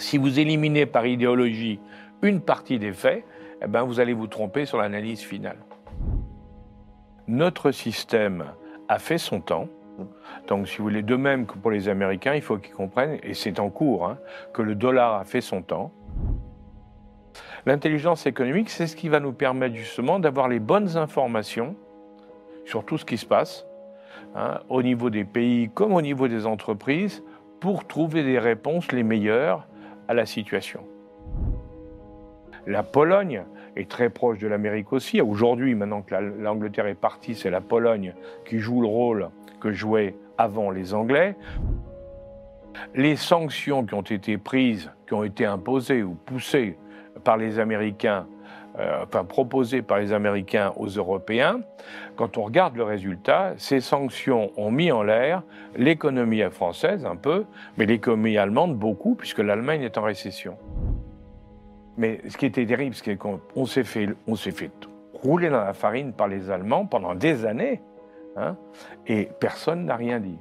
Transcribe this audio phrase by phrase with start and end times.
[0.00, 1.78] Si vous éliminez par idéologie
[2.22, 3.22] une partie des faits,
[3.62, 5.58] eh ben vous allez vous tromper sur l'analyse finale.
[7.28, 8.46] Notre système
[8.88, 9.68] a fait son temps.
[10.48, 13.34] Donc, si vous voulez, de même que pour les Américains, il faut qu'ils comprennent, et
[13.34, 14.18] c'est en cours, hein,
[14.54, 15.92] que le dollar a fait son temps.
[17.66, 21.76] L'intelligence économique, c'est ce qui va nous permettre justement d'avoir les bonnes informations
[22.64, 23.66] sur tout ce qui se passe,
[24.34, 27.22] hein, au niveau des pays comme au niveau des entreprises,
[27.60, 29.66] pour trouver des réponses les meilleures
[30.10, 30.80] à la situation.
[32.66, 33.44] La Pologne
[33.76, 35.20] est très proche de l'Amérique aussi.
[35.20, 38.12] Aujourd'hui, maintenant que l'Angleterre est partie, c'est la Pologne
[38.44, 41.36] qui joue le rôle que jouaient avant les Anglais.
[42.96, 46.76] Les sanctions qui ont été prises, qui ont été imposées ou poussées
[47.22, 48.26] par les Américains,
[48.78, 49.26] euh, enfin
[49.82, 51.60] par les Américains aux Européens,
[52.16, 55.42] quand on regarde le résultat, ces sanctions ont mis en l'air
[55.76, 57.44] l'économie française un peu,
[57.76, 60.56] mais l'économie allemande beaucoup, puisque l'Allemagne est en récession.
[61.96, 64.70] Mais ce qui était terrible, c'est qu'on s'est fait, on s'est fait
[65.12, 67.82] rouler dans la farine par les Allemands pendant des années,
[68.36, 68.56] hein,
[69.06, 70.38] et personne n'a rien dit.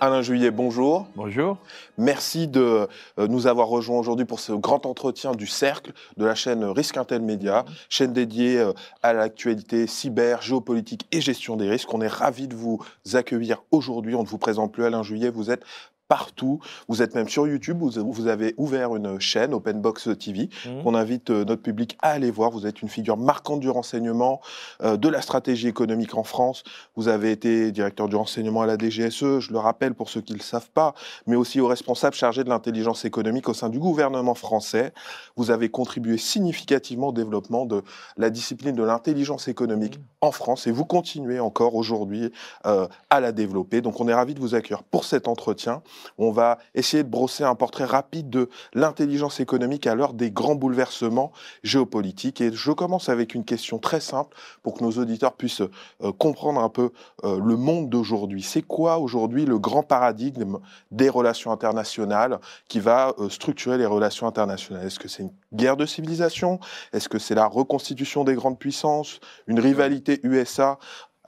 [0.00, 1.08] Alain Juillet, bonjour.
[1.16, 1.58] Bonjour.
[1.96, 6.34] Merci de euh, nous avoir rejoints aujourd'hui pour ce grand entretien du Cercle de la
[6.34, 11.92] chaîne Risque Intel Média, chaîne dédiée euh, à l'actualité cyber, géopolitique et gestion des risques.
[11.92, 12.80] On est ravis de vous
[13.14, 14.14] accueillir aujourd'hui.
[14.14, 15.64] On ne vous présente plus Alain Juillet, vous êtes
[16.08, 16.58] partout.
[16.88, 20.48] Vous êtes même sur YouTube, vous, avez ouvert une chaîne, Openbox TV.
[20.64, 20.70] Mmh.
[20.84, 22.50] On invite euh, notre public à aller voir.
[22.50, 24.40] Vous êtes une figure marquante du renseignement,
[24.82, 26.64] euh, de la stratégie économique en France.
[26.96, 30.32] Vous avez été directeur du renseignement à la DGSE, je le rappelle pour ceux qui
[30.32, 30.94] ne le savent pas,
[31.26, 34.92] mais aussi au responsable chargé de l'intelligence économique au sein du gouvernement français.
[35.36, 37.82] Vous avez contribué significativement au développement de
[38.16, 40.02] la discipline de l'intelligence économique mmh.
[40.22, 42.32] en France et vous continuez encore aujourd'hui
[42.64, 43.82] euh, à la développer.
[43.82, 45.82] Donc on est ravi de vous accueillir pour cet entretien.
[46.18, 50.54] On va essayer de brosser un portrait rapide de l'intelligence économique à l'heure des grands
[50.54, 51.32] bouleversements
[51.62, 52.40] géopolitiques.
[52.40, 56.60] Et je commence avec une question très simple pour que nos auditeurs puissent euh, comprendre
[56.60, 56.90] un peu
[57.24, 58.42] euh, le monde d'aujourd'hui.
[58.42, 60.58] C'est quoi aujourd'hui le grand paradigme
[60.90, 62.38] des relations internationales
[62.68, 64.86] qui va euh, structurer les relations internationales?
[64.86, 66.60] Est-ce que c'est une guerre de civilisation?
[66.92, 69.20] Est-ce que c'est la reconstitution des grandes puissances?
[69.46, 70.78] Une rivalité USA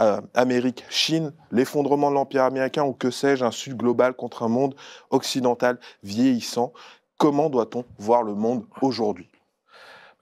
[0.00, 4.48] euh, Amérique, Chine, l'effondrement de l'Empire américain ou que sais-je, un Sud global contre un
[4.48, 4.74] monde
[5.10, 6.72] occidental vieillissant.
[7.18, 9.28] Comment doit-on voir le monde aujourd'hui?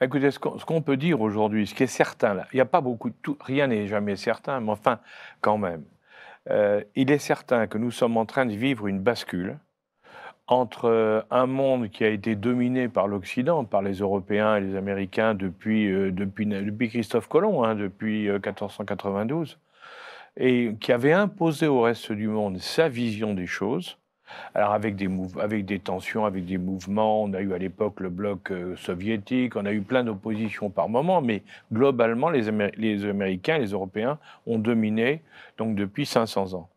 [0.00, 2.66] Bah, Écoutez, ce qu'on peut dire aujourd'hui, ce qui est certain, là, il n'y a
[2.66, 4.98] pas beaucoup de tout, rien n'est jamais certain, mais enfin,
[5.40, 5.84] quand même,
[6.50, 9.58] euh, il est certain que nous sommes en train de vivre une bascule
[10.48, 14.74] entre euh, un monde qui a été dominé par l'Occident, par les Européens et les
[14.74, 19.56] Américains depuis, depuis, depuis Christophe Colomb, hein, depuis 1492,
[20.38, 23.98] et qui avait imposé au reste du monde sa vision des choses.
[24.54, 28.76] Alors avec des, tensions, avec des mouvements, on a eu à l'époque le bloc euh,
[28.76, 34.18] soviétique, on a eu plein d'oppositions par moment, mais globalement les, les Américains, les Européens
[34.46, 35.22] ont dominé
[35.56, 36.68] donc depuis 500 ans.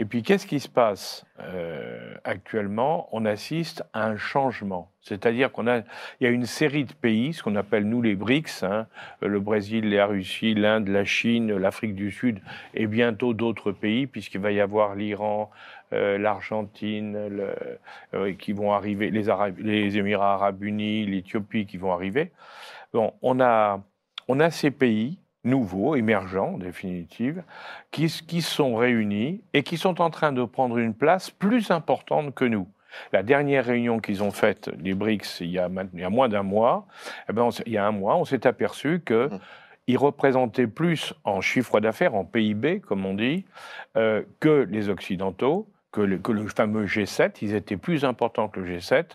[0.00, 3.10] Et puis, qu'est-ce qui se passe euh, actuellement?
[3.12, 4.90] On assiste à un changement.
[5.02, 8.14] C'est-à-dire qu'on a, il y a une série de pays, ce qu'on appelle nous les
[8.14, 8.86] BRICS, hein,
[9.20, 12.40] le Brésil, la Russie, l'Inde, la Chine, l'Afrique du Sud,
[12.72, 15.50] et bientôt d'autres pays, puisqu'il va y avoir l'Iran,
[15.92, 17.14] euh, l'Argentine,
[18.14, 19.24] euh, qui vont arriver, les,
[19.58, 22.32] les Émirats Arabes Unis, l'Éthiopie qui vont arriver.
[22.94, 23.82] Bon, on a,
[24.28, 27.42] on a ces pays nouveaux, émergents, en définitive,
[27.90, 32.34] qui, qui sont réunis et qui sont en train de prendre une place plus importante
[32.34, 32.68] que nous.
[33.12, 36.28] La dernière réunion qu'ils ont faite, les BRICS, il y a, il y a moins
[36.28, 36.86] d'un mois,
[37.28, 39.38] eh ben il y a un mois, on s'est aperçu que mmh.
[39.86, 43.44] ils représentaient plus en chiffre d'affaires, en PIB, comme on dit,
[43.96, 49.06] euh, que les Occidentaux, que le, fameux G7, ils étaient plus importants que le G7,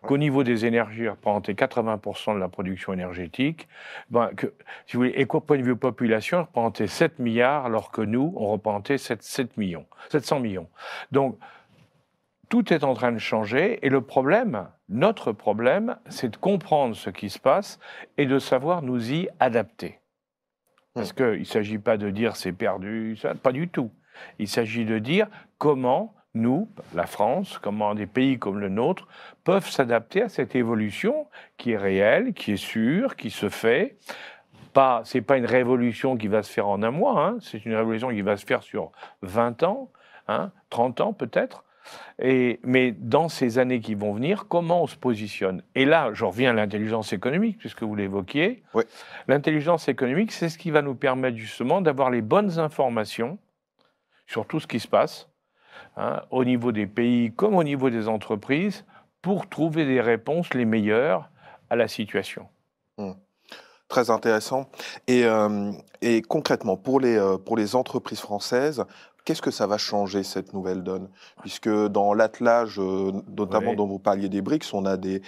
[0.00, 3.68] qu'au niveau des énergies, ils représentaient 80% de la production énergétique,
[4.10, 4.54] ben, que,
[4.86, 8.00] si vous voulez, et qu'au point de vue population, ils représentaient 7 milliards, alors que
[8.00, 10.68] nous, on représentait 7, 7 millions, 700 millions.
[11.10, 11.38] Donc,
[12.48, 17.10] tout est en train de changer, et le problème, notre problème, c'est de comprendre ce
[17.10, 17.78] qui se passe
[18.16, 20.00] et de savoir nous y adapter.
[20.94, 23.90] Parce qu'il ne s'agit pas de dire c'est perdu, ça, pas du tout.
[24.38, 29.06] Il s'agit de dire comment nous, la France, comment des pays comme le nôtre,
[29.44, 31.26] peuvent s'adapter à cette évolution
[31.58, 33.96] qui est réelle, qui est sûre, qui se fait.
[34.72, 37.74] Pas, c'est pas une révolution qui va se faire en un mois, hein, c'est une
[37.74, 38.90] révolution qui va se faire sur
[39.20, 39.90] 20 ans,
[40.28, 41.64] hein, 30 ans peut-être.
[42.18, 45.62] Et, mais dans ces années qui vont venir, comment on se positionne?
[45.74, 48.62] Et là, je reviens à l'intelligence économique, puisque vous l'évoquiez.
[48.72, 48.84] Oui.
[49.28, 53.38] L'intelligence économique, c'est ce qui va nous permettre justement d'avoir les bonnes informations
[54.26, 55.28] sur tout ce qui se passe,
[55.96, 58.84] hein, au niveau des pays comme au niveau des entreprises,
[59.20, 61.30] pour trouver des réponses les meilleures
[61.70, 62.48] à la situation.
[62.98, 63.14] Hum.
[63.88, 64.70] Très intéressant.
[65.06, 68.84] Et, euh, et concrètement, pour les, euh, pour les entreprises françaises,
[69.24, 71.08] qu'est-ce que ça va changer cette nouvelle donne?
[71.42, 73.76] Puisque dans l'attelage, euh, notamment Oui.
[73.76, 75.20] dont vous parliez des BRICS, on a des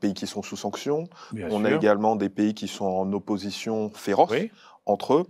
[0.00, 3.90] pays qui sont sous sanctions, Bien on a également des pays qui sont en opposition
[3.90, 4.50] féroce Oui,
[4.86, 5.26] entre eux.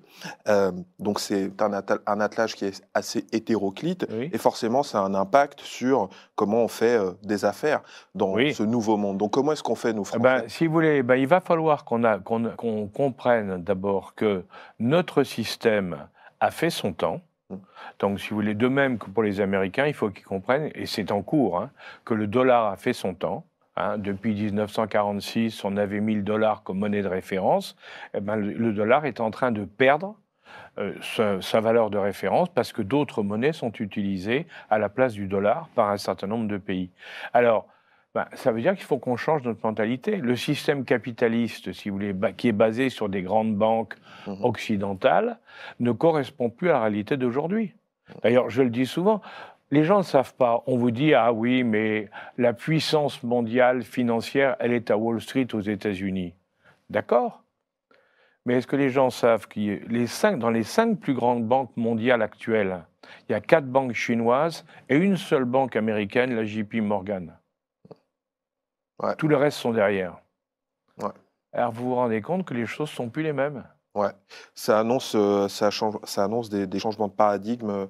[0.48, 4.06] Euh, donc c'est un, attelage qui est assez hétéroclite.
[4.10, 4.30] oui.
[4.32, 7.82] Et forcément, ça a un impact sur comment on fait euh, des affaires
[8.14, 8.54] dans Oui.
[8.54, 9.18] ce nouveau monde.
[9.18, 11.40] Donc comment est-ce qu'on fait, nous, Eh Français ben, si vous voulez, ben, il va
[11.40, 14.44] falloir qu'on comprenne d'abord que
[14.78, 16.08] notre système
[16.40, 17.20] a fait son temps.
[17.50, 17.56] Mm.
[17.98, 20.86] Donc, si vous voulez, de même que pour les Américains, il faut qu'ils comprennent, et
[20.86, 21.70] c'est en cours, hein,
[22.04, 23.44] que le dollar a fait son temps.
[23.76, 23.98] Hein.
[23.98, 27.76] depuis 1946, on avait mis le dollar comme monnaie de référence.
[28.14, 30.16] Eh ben, le, dollar est en train de perdre
[30.78, 35.14] euh, sa, sa valeur de référence parce que d'autres monnaies sont utilisées à la place
[35.14, 36.90] du dollar par un certain nombre de pays.
[37.32, 37.66] Alors,
[38.14, 40.16] ben, ça veut dire qu'il faut qu'on change notre mentalité.
[40.16, 43.96] Le système capitaliste, si vous voulez, qui est basé sur des grandes banques
[44.26, 44.44] Mhm.
[44.44, 45.38] occidentales,
[45.80, 47.74] ne correspond plus à la réalité d'aujourd'hui.
[48.22, 49.22] D'ailleurs, je le dis souvent,
[49.72, 50.62] les gens ne savent pas.
[50.66, 55.48] On vous dit, ah oui, mais la puissance mondiale financière, elle est à Wall Street
[55.54, 56.34] aux États-Unis.
[56.90, 57.42] D'accord
[58.44, 61.74] Mais est-ce que les gens savent que les cinq, dans les cinq plus grandes banques
[61.76, 62.84] mondiales actuelles,
[63.28, 67.36] il y a quatre banques chinoises et une seule banque américaine, la JP Morgan
[69.02, 69.16] Ouais.
[69.16, 70.18] Tout le reste sont derrière.
[70.98, 71.10] Ouais.
[71.52, 73.64] Alors vous vous rendez compte que les choses sont plus les mêmes.
[73.94, 74.08] Ouais.
[74.54, 77.86] Ça annonce, euh, ça change, ça annonce des, des changements de paradigme euh,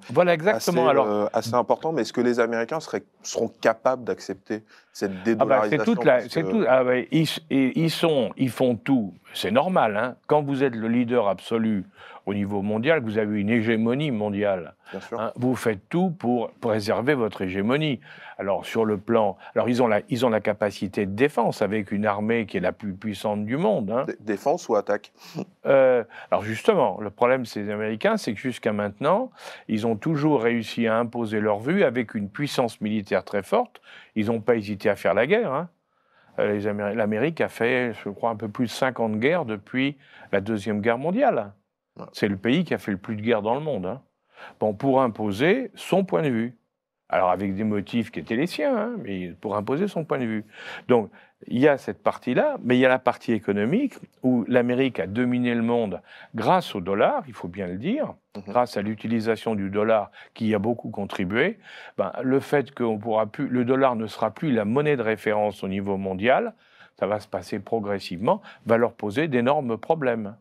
[0.49, 0.76] assez.
[0.76, 1.93] Alors, euh, assez importants.
[1.93, 5.22] Mais est-ce que les Américains seraient, seront capables d'accepter cette Ah bah,
[5.69, 5.94] dédollarisation?
[6.28, 6.64] c'est tout.
[6.69, 6.82] ah
[7.12, 9.14] ils sont, ils font tout.
[9.32, 9.96] C'est normal.
[9.96, 10.16] Hein.
[10.26, 11.84] Quand vous êtes le leader absolu
[12.26, 14.74] au niveau mondial, que vous avez une hégémonie mondiale.
[14.90, 15.20] Bien sûr.
[15.20, 18.00] hein, vous faites tout pour préserver votre hégémonie.
[18.38, 21.90] Alors sur le plan, alors ils ont la, ils ont la capacité de défense avec
[21.92, 23.90] une armée qui est la plus puissante du monde.
[23.90, 24.04] hein.
[24.06, 25.12] Dé- Défense ou attaque?
[25.66, 29.30] Euh, alors justement, le problème ces Américains, c'est que jusqu'à maintenant,
[29.69, 33.80] ils ont toujours réussi à imposer leur vue avec une puissance militaire très forte.
[34.14, 35.52] Ils n'ont pas hésité à faire la guerre.
[35.52, 35.69] hein.
[36.38, 39.96] Euh, L'Amérique a fait, je crois, un peu plus de 50 guerres depuis
[40.32, 41.52] la Deuxième Guerre mondiale.
[41.99, 42.06] Ouais.
[42.12, 43.87] C'est le pays qui a fait le plus de guerres dans le monde.
[43.87, 44.03] hein.
[44.61, 46.56] Bon, pour imposer son point de vue.
[47.09, 50.25] Alors avec des motifs qui étaient les siens, hein, mais pour imposer son point de
[50.25, 50.47] vue.
[50.89, 51.11] Donc
[51.47, 55.06] il y a cette partie-là, mais il y a la partie économique où l'Amérique a
[55.06, 56.00] dominé le monde
[56.35, 58.44] grâce au dollar, il faut bien le dire, Mhm.
[58.49, 61.59] grâce à l'utilisation du dollar qui y a beaucoup contribué.
[61.99, 65.03] Ben, le fait que on pourra plus, le dollar ne sera plus la monnaie de
[65.03, 66.55] référence au niveau mondial,
[66.99, 70.35] ça va se passer progressivement, va leur poser d'énormes problèmes.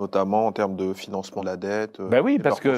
[0.00, 2.68] Notamment en termes de financement de la dette, euh, Ben oui, de parce que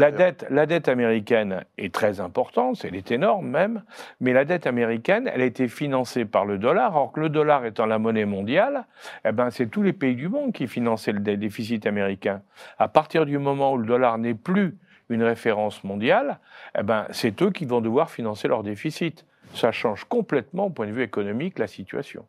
[0.00, 3.82] La dette, la dette américaine est très importante, elle est énorme même,
[4.20, 7.64] mais la dette américaine, elle a été financée par le dollar, alors que le dollar
[7.64, 8.84] étant la monnaie mondiale,
[9.24, 12.42] eh ben, c'est tous les pays du monde qui finançaient le dé- déficit américain.
[12.78, 14.76] À partir du moment où le dollar n'est plus
[15.08, 16.38] une référence mondiale,
[16.78, 19.24] eh ben, c'est eux qui vont devoir financer leur déficit.
[19.54, 22.26] Ça change complètement, au point de vue économique, la situation.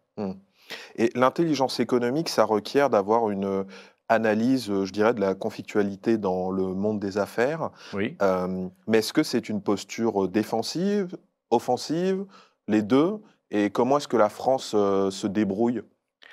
[0.95, 3.63] Et l'intelligence économique, ça requiert d'avoir une euh,
[4.09, 7.69] analyse, euh, je dirais, de la conflictualité dans le monde des affaires.
[7.93, 8.17] Oui.
[8.21, 11.15] Euh, mais est-ce que c'est une posture euh, défensive,
[11.51, 12.25] offensive,
[12.67, 13.19] les deux?
[13.51, 15.81] Et comment est-ce que la France euh, se débrouille,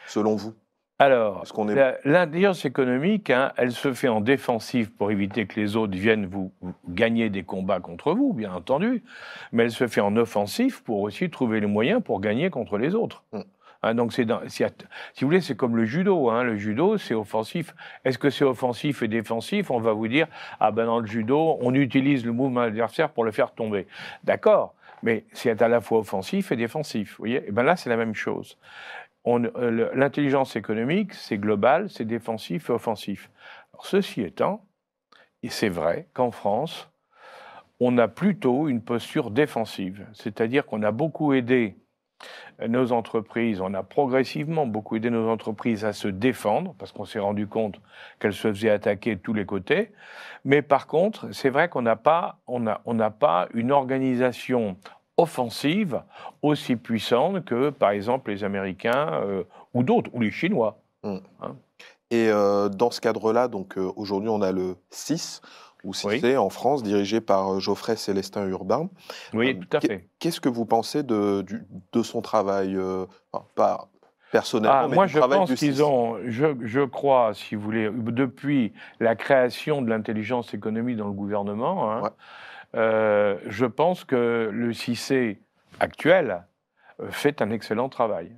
[0.07, 0.55] selon vous?
[0.99, 5.97] Alors, est- l'intelligence économique, hein, elle se fait en défensive pour éviter que les autres
[5.97, 9.05] viennent vous, vous gagner des combats contre vous, bien entendu,
[9.53, 12.95] mais elle se fait en offensif pour aussi trouver les moyens pour gagner contre les
[12.95, 13.25] autres.
[13.33, 13.41] Mm.
[13.87, 16.29] Hein, donc, c'est si, vous voulez, c'est comme le judo.
[16.31, 16.43] hein.
[16.43, 17.75] Le judo, c'est offensif.
[18.05, 19.71] Est-ce que c'est offensif et défensif?
[19.71, 20.27] On va vous dire,
[20.61, 23.87] ah ben dans le judo, on utilise le mouvement adversaire pour le faire tomber.
[24.25, 27.13] D'accord, mais c'est à la fois offensif et défensif.
[27.13, 27.47] Vous voyez?
[27.47, 28.59] Et ben là, c'est la même chose.
[29.27, 33.31] Euh, L'intelligence économique, c'est global, c'est défensif et offensif.
[33.83, 34.65] Ceci étant,
[35.43, 36.89] et c'est vrai qu'en France,
[37.79, 41.77] on a plutôt une posture défensive, c'est-à-dire qu'on a beaucoup aidé
[42.67, 47.19] nos entreprises, on a progressivement beaucoup aidé nos entreprises à se défendre, parce qu'on s'est
[47.19, 47.81] rendu compte
[48.19, 49.91] qu'elles se faisaient attaquer de tous les côtés.
[50.45, 54.77] Mais par contre, c'est vrai qu'on n'a pas, on a- on n'a pas une organisation
[55.19, 56.03] offensive
[56.43, 59.45] aussi puissante que, par exemple, les Américains euh,
[59.75, 60.79] ou d'autres, ou les Chinois.
[62.11, 65.41] Et euh, dans ce cadre-là, donc euh, aujourd'hui, on a le 6,
[65.87, 68.91] ou CICE en France, dirigé par Geoffrey Célestin Urbain.
[69.33, 70.09] Oui, tout à fait.
[70.19, 71.45] Qu'est-ce que vous pensez de,
[71.93, 72.77] de son travail
[73.55, 73.89] pas
[74.33, 78.73] personnellement, ah, mais moi, je pense qu'ils ont, je, je crois, si vous voulez, depuis
[79.01, 82.11] la création de l'intelligence économique dans le gouvernement, hein, Ouais.
[82.75, 85.39] euh, je pense que le CICE
[85.79, 86.45] actuel
[87.01, 88.33] euh, fait un excellent travail.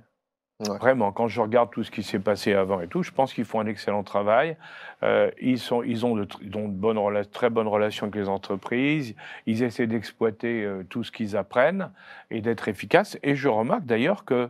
[0.59, 3.45] Vraiment, quand je regarde tout ce qui s'est passé avant et tout, je pense qu'ils
[3.45, 4.57] font un excellent travail.
[5.03, 9.15] Euh, ils, sont, ils ont de, très bonnes relations avec les entreprises.
[9.45, 11.91] Ils essaient d'exploiter euh, tout ce qu'ils apprennent
[12.29, 13.17] et d'être efficaces.
[13.23, 14.49] Et je remarque d'ailleurs que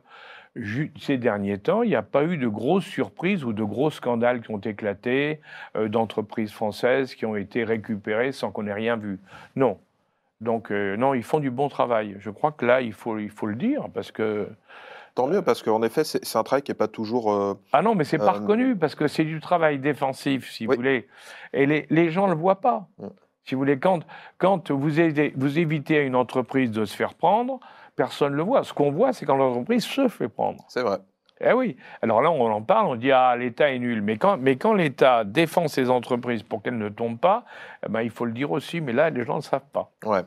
[1.00, 4.42] ces derniers temps, il n'y a pas eu de grosses surprises ou de gros scandales
[4.42, 5.40] qui ont éclaté
[5.76, 9.20] euh, d'entreprises françaises qui ont été récupérées sans qu'on ait rien vu.
[9.56, 9.78] Non.
[10.42, 12.16] Donc, non, ils font du bon travail.
[12.20, 14.50] Je crois que là, il faut, il faut le dire parce que.
[15.20, 17.34] Tant mieux, parce qu'en effet, c'est un travail qui n'est pas toujours.
[17.34, 20.66] euh, Ah non, mais c'est pas Euh, reconnu parce que c'est du travail défensif, si
[20.66, 20.76] Oui.
[20.76, 21.08] vous voulez.
[21.54, 22.88] Et les, les gens ne le voient pas.
[23.00, 23.08] Mm.
[23.44, 24.00] Si vous voulez, quand,
[24.38, 27.60] quand vous, aidez- vous évitez à une entreprise de se faire prendre,
[27.96, 28.64] personne ne le voit.
[28.64, 30.64] Ce qu'on voit, c'est quand l'entreprise se fait prendre.
[30.70, 31.00] C'est vrai.
[31.42, 31.78] Eh oui.
[32.02, 34.02] Alors là, on en parle, on dit ah l'État est nul.
[34.02, 37.46] Mais quand, mais quand l'État défend ses entreprises pour qu'elles ne tombent pas,
[37.86, 38.82] eh ben, il faut le dire aussi.
[38.82, 39.92] Mais là, les gens ne savent pas.
[40.06, 40.24] Ouais,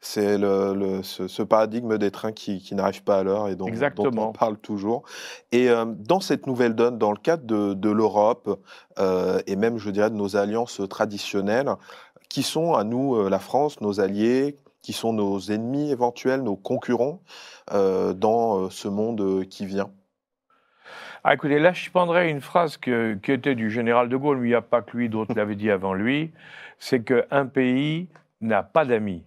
[0.00, 3.54] c'est le, le- ce, ce paradigme des trains qui, qui n'arrivent pas à l'heure et
[3.54, 5.04] dont, dont on parle toujours.
[5.52, 8.60] Et euh, dans cette nouvelle donne, dans le cadre de, de l'Europe
[8.98, 11.70] euh, et même, je dirais, de nos alliances traditionnelles,
[12.28, 16.56] qui sont à nous, euh, la France, nos alliés, qui sont nos ennemis éventuels, nos
[16.56, 17.20] concurrents
[17.72, 19.90] euh, dans ce monde qui vient?
[21.28, 24.50] Ah, écoutez, là, je prendrais une phrase qui était du général de Gaulle, mais il
[24.50, 26.30] n'y a pas que lui, d'autres l'avaient dit avant lui,
[26.78, 28.06] c'est qu'un pays
[28.40, 29.24] n'a pas d'amis.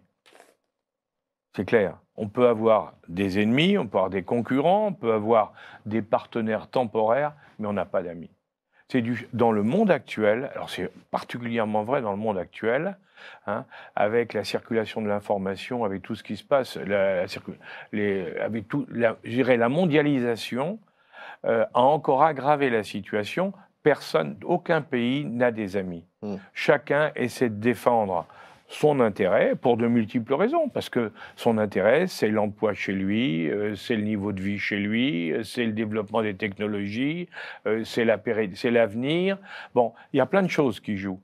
[1.57, 1.97] C'est clair.
[2.15, 5.51] On peut avoir des ennemis, on peut avoir des concurrents, on peut avoir
[5.85, 8.31] des partenaires temporaires, mais on n'a pas d'amis.
[8.87, 9.03] C'est
[9.33, 12.97] dans le monde actuel, alors c'est particulièrement vrai dans le monde actuel,
[13.45, 13.65] hein,
[13.97, 19.69] avec la circulation de l'information, avec tout ce qui se passe, avec tout, la, la
[19.69, 20.79] mondialisation,
[21.45, 23.53] euh, a encore aggravé la situation.
[23.83, 26.05] Personne, aucun pays n'a des amis.
[26.21, 26.35] Mm.
[26.53, 28.25] Chacun essaie de défendre
[28.69, 33.75] son intérêt pour de multiples raisons, parce que son intérêt, c'est l'emploi chez lui, euh,
[33.75, 37.27] c'est le niveau de vie chez lui, euh, c'est le développement des technologies,
[37.65, 38.19] euh, c'est la
[38.65, 39.37] l'avenir.
[39.73, 41.21] Bon, il y a plein de choses qui jouent.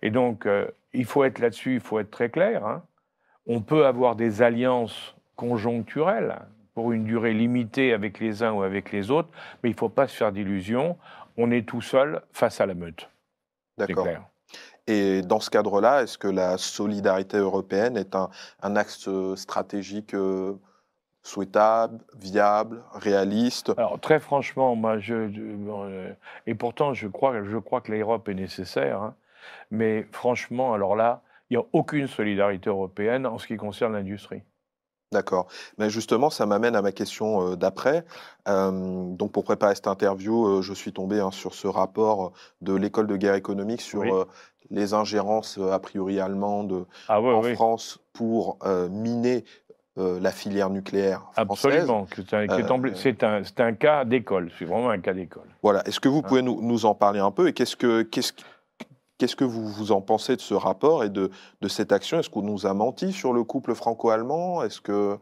[0.00, 0.46] Et donc,
[0.92, 2.64] il faut être là-dessus, il faut être très clair.
[2.64, 2.82] hein.
[3.46, 6.36] On peut avoir des alliances conjoncturelles
[6.76, 9.30] pour une durée limitée avec les uns ou avec les autres,
[9.62, 10.98] mais il ne faut pas se faire d'illusions.
[11.38, 13.08] On est tout seul face à la meute.
[13.78, 14.06] D'accord.
[14.86, 18.28] Et dans ce cadre-là, est-ce que la solidarité européenne est un,
[18.62, 20.52] un axe euh, stratégique euh,
[21.22, 23.72] souhaitable, viable, réaliste?
[23.78, 26.12] Alors très franchement, moi, je, euh,
[26.46, 29.14] et pourtant je crois, je crois que l'Europe est nécessaire, hein.
[29.70, 34.42] mais franchement, alors là, il n'y a aucune solidarité européenne en ce qui concerne l'industrie.
[35.12, 35.46] D'accord.
[35.78, 38.04] Mais justement, ça m'amène à ma question euh, d'après.
[38.48, 38.70] Euh,
[39.14, 43.06] donc, pour préparer cette interview, euh, je suis tombé hein, sur ce rapport de l'école
[43.06, 44.10] de guerre économique sur Oui.
[44.12, 44.24] euh,
[44.70, 48.58] les ingérences a priori allemandes Ah en oui, France pour
[48.90, 49.44] miner
[49.96, 51.88] la filière nucléaire française.
[51.88, 52.06] absolument.
[52.16, 55.46] C'est un, un, un cas d'école, c'est vraiment un cas d'école.
[55.62, 55.86] Voilà.
[55.86, 56.28] Est-ce que vous Ah.
[56.28, 58.32] pouvez nous, nous en parler un peu et qu'est-ce que qu'est-ce
[59.18, 61.30] Qu'est-ce que vous, vous en pensez de ce rapport et de,
[61.62, 62.18] de cette action?
[62.18, 64.62] Est-ce qu'on nous a menti sur le couple franco-allemand?
[64.62, 65.16] Est-ce que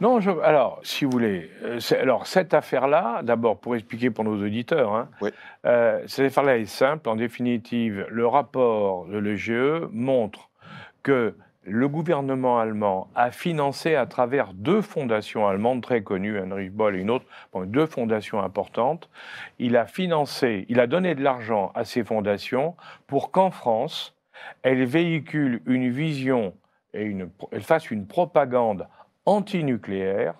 [0.00, 4.40] Non, je- alors, si vous voulez, euh, alors cette affaire-là, d'abord pour expliquer pour nos
[4.40, 5.30] auditeurs, hein, Oui.
[5.66, 7.08] euh, cette affaire-là est simple.
[7.08, 10.48] En définitive, le rapport de l'EGE montre
[11.02, 16.96] que le gouvernement allemand a financé à travers deux fondations allemandes très connues, Heinrich Boll
[16.96, 17.26] et une autre,
[17.66, 19.10] deux fondations importantes,
[19.58, 22.76] il a financé, il a donné de l'argent à ces fondations
[23.06, 24.16] pour qu'en France,
[24.62, 26.54] elles véhiculent une vision
[26.94, 28.88] et une, elles fassent une propagande
[29.26, 30.34] antinucléaire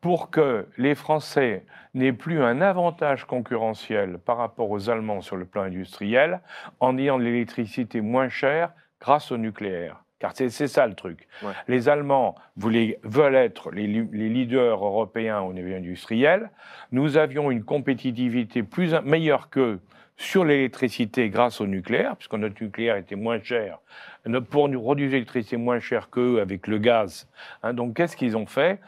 [0.00, 5.44] pour que les Français n'aient plus un avantage concurrentiel par rapport aux Allemands sur le
[5.44, 6.40] plan industriel
[6.80, 10.02] en ayant de l'électricité moins chère grâce au nucléaire.
[10.20, 11.26] Car c'est ça le truc.
[11.42, 11.52] Ouais.
[11.66, 16.50] Les Allemands voulaient, veulent être les, leaders européens au niveau industriel.
[16.92, 19.80] Nous avions une compétitivité plus, meilleure qu'eux
[20.18, 23.78] sur l'électricité grâce au nucléaire, puisque notre nucléaire était moins cher,
[24.50, 27.26] pour nous produire l'électricité moins chère qu'eux avec le gaz.
[27.62, 28.78] Hein, donc qu'est-ce qu'ils ont fait?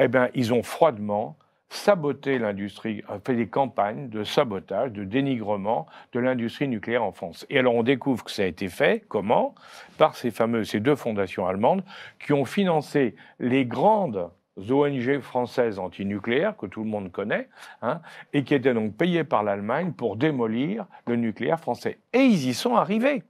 [0.00, 1.36] Eh bien, ils ont froidement
[1.70, 7.46] saboté l'industrie, euh, fait des campagnes de sabotage, de dénigrement de l'industrie nucléaire en France.
[7.48, 9.54] Et alors on découvre que ça a été fait, comment?
[9.96, 11.84] Par ces fameuses, ces deux fondations allemandes
[12.18, 14.30] qui ont financé les grandes
[14.68, 17.48] ONG françaises antinucléaires que tout le monde connaît,
[17.82, 18.00] hein,
[18.32, 21.98] et qui étaient donc payées par l'Allemagne pour démolir le nucléaire français.
[22.12, 23.22] Et ils y sont arrivés.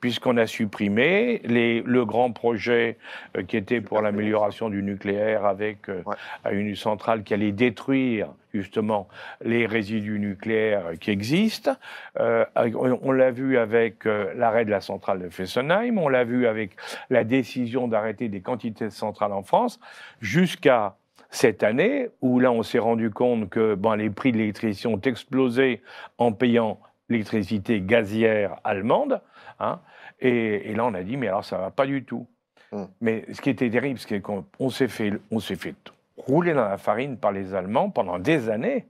[0.00, 2.96] Puisqu'on a supprimé les, le grand projet
[3.36, 6.02] euh, qui était pour l'amélioration du nucléaire avec euh,
[6.50, 9.08] une centrale qui allait détruire justement
[9.44, 11.76] les résidus nucléaires qui existent.
[12.18, 16.72] Euh, on, l'a vu avec l'arrêt de la centrale de Fessenheim, on l'a vu avec
[17.10, 19.78] la décision d'arrêter des quantités de centrales en France,
[20.20, 20.96] jusqu'à
[21.30, 25.00] cette année, où là on s'est rendu compte que bon, les prix de l'électricité ont
[25.00, 25.80] explosé
[26.18, 29.20] en payant l'électricité gazière allemande,
[29.60, 29.80] hein,
[30.18, 32.26] et, là on a dit mais alors ça va pas du tout.
[32.72, 32.88] Hum.
[33.00, 35.74] Mais ce qui était terrible, c'est qu'on s'est fait, on s'est fait
[36.16, 38.86] rouler dans la farine par les Allemands pendant des années,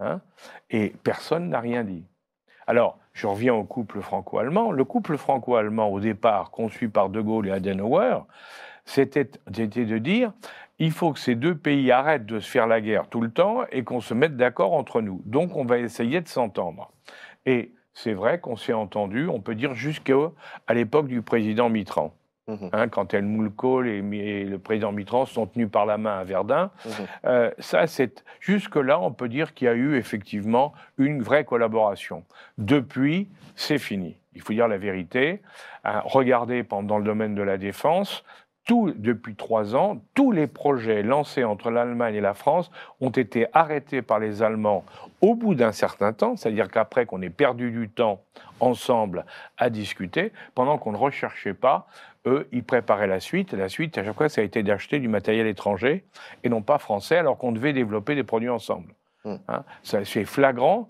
[0.00, 0.20] hein,
[0.70, 2.04] et personne n'a rien dit.
[2.66, 4.72] Alors, je reviens au couple franco-allemand.
[4.72, 8.18] Le couple franco-allemand, au départ, conçu par De Gaulle et Adenauer,
[8.84, 10.32] c'était de dire
[10.78, 13.64] il faut que ces deux pays arrêtent de se faire la guerre tout le temps
[13.70, 15.20] et qu'on se mette d'accord entre nous.
[15.26, 16.90] Donc on va essayer de s'entendre.
[17.44, 17.72] Et
[18.02, 20.32] c'est vrai qu'on s'est entendu, on peut dire jusqu'à
[20.72, 22.14] l'époque du président Mitran.
[22.48, 22.70] Mhm.
[22.72, 26.70] Hein, quand Helmut Kohl et, le président Mitran sont tenus par la main à Verdun.
[26.84, 26.92] Mhm.
[27.26, 32.24] Euh, ça, c'est jusque-là, on peut dire qu'il y a eu effectivement une vraie collaboration.
[32.58, 34.16] Depuis, c'est fini.
[34.34, 35.42] Il faut dire la vérité.
[35.84, 38.24] Hein, regardez, dans le domaine de la défense,
[38.70, 44.02] depuis trois ans, tous les projets lancés entre l'Allemagne et la France ont été arrêtés
[44.02, 44.84] par les Allemands
[45.20, 48.22] au bout d'un certain temps, c'est-à-dire qu'après qu'on ait perdu du temps
[48.60, 49.24] ensemble
[49.58, 51.86] à discuter, pendant qu'on ne recherchait pas,
[52.26, 53.54] eux, ils préparaient la suite.
[53.54, 56.04] Et la suite, à chaque fois, ça a été d'acheter du matériel étranger
[56.44, 58.94] et non pas français, alors qu'on devait développer des produits ensemble.
[59.24, 59.34] Mmh.
[59.48, 60.88] Hein, c'est flagrant.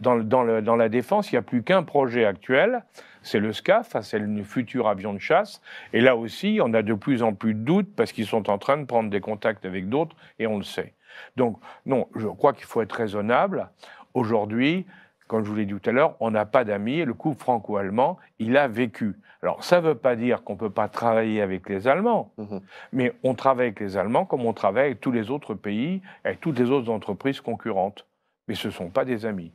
[0.00, 2.82] dans, dans, la défense, il n'y a plus qu'un projet actuel
[3.26, 5.60] c'est le SCAF, hein, c'est le futur avion de chasse.
[5.92, 8.58] Et là aussi, on a de plus en plus de doutes parce qu'ils sont en
[8.58, 10.94] train de prendre des contacts avec d'autres et on le sait.
[11.34, 13.68] Donc, non, je crois qu'il faut être raisonnable.
[14.14, 14.86] Aujourd'hui,
[15.26, 17.40] comme je vous l'ai dit tout à l'heure, on n'a pas d'amis et le couple
[17.40, 19.16] franco-allemand, il a vécu.
[19.42, 22.60] Alors, ça ne veut pas dire qu'on ne peut pas travailler avec les Allemands, mhm.
[22.92, 26.40] mais on travaille avec les Allemands comme on travaille avec tous les autres pays, avec
[26.40, 28.06] toutes les autres entreprises concurrentes.
[28.48, 29.52] Mais ce ne sont pas des amis.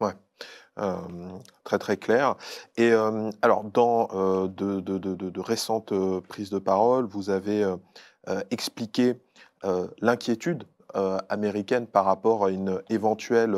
[0.00, 0.12] Ouais.
[0.78, 0.94] Euh,
[1.64, 2.36] très très clair.
[2.76, 5.94] Et euh, alors, dans euh, de, de, de, de, récentes
[6.28, 7.64] prises de parole, vous avez
[8.50, 9.14] expliqué
[10.00, 10.64] l'inquiétude
[11.28, 13.56] américaine par rapport à une éventuelle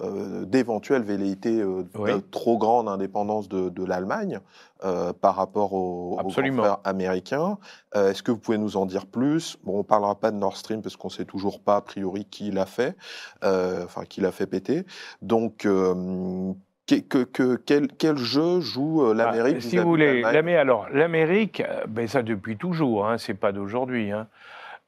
[0.00, 1.84] euh, d'éventuelles velléités euh,
[2.30, 4.40] trop grande indépendance de, l'Allemagne
[4.86, 7.58] euh, par rapport aux, frères américains.
[7.94, 9.58] Est-ce que vous pouvez nous en dire plus?
[9.64, 12.50] Bon, on parlera pas de Nord Stream parce qu'on sait toujours pas a priori qui
[12.50, 12.96] l'a fait,
[13.42, 14.86] enfin qui l'a fait péter.
[15.20, 22.56] Donc que, quel, jeu joue bah, l'Amérique Si vous voulez, alors l'Amérique, ben ça depuis
[22.56, 24.10] toujours, hein, c'est pas d'aujourd'hui.
[24.10, 24.26] Hein.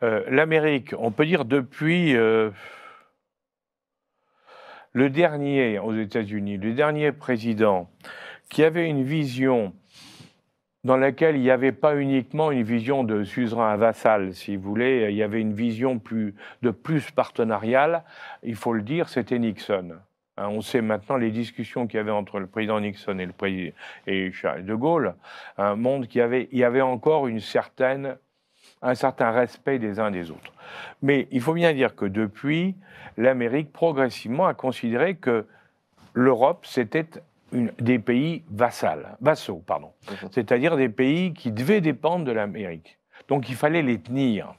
[0.00, 2.16] L'Amérique, on peut dire depuis
[4.94, 7.90] le dernier aux États-Unis, le dernier président
[8.48, 9.74] qui avait une vision
[10.84, 15.08] dans laquelle il n'y avait pas uniquement une vision de suzerain vassal, si vous voulez,
[15.10, 16.00] il y avait une vision
[16.62, 18.04] de plus partenariale,
[18.42, 19.96] il faut le dire, c'était Nixon.
[20.36, 23.32] Hein, on sait maintenant les discussions qu'il y avait entre le président Nixon et le
[23.32, 23.74] président
[24.06, 25.14] et Charles de Gaulle,
[25.58, 28.16] un monde qui avait, il y avait encore une certaine,
[28.84, 30.52] un certain respect des uns des autres.
[31.02, 32.76] Mais il faut bien dire que depuis,
[33.16, 35.46] l'Amérique progressivement a considéré que
[36.12, 37.06] l'Europe, c'était
[37.52, 39.92] des pays vassals, vassaux, pardon,
[40.30, 42.98] c'est-à-dire des pays qui devaient dépendre de l'Amérique.
[43.28, 44.54] Donc il fallait les tenir.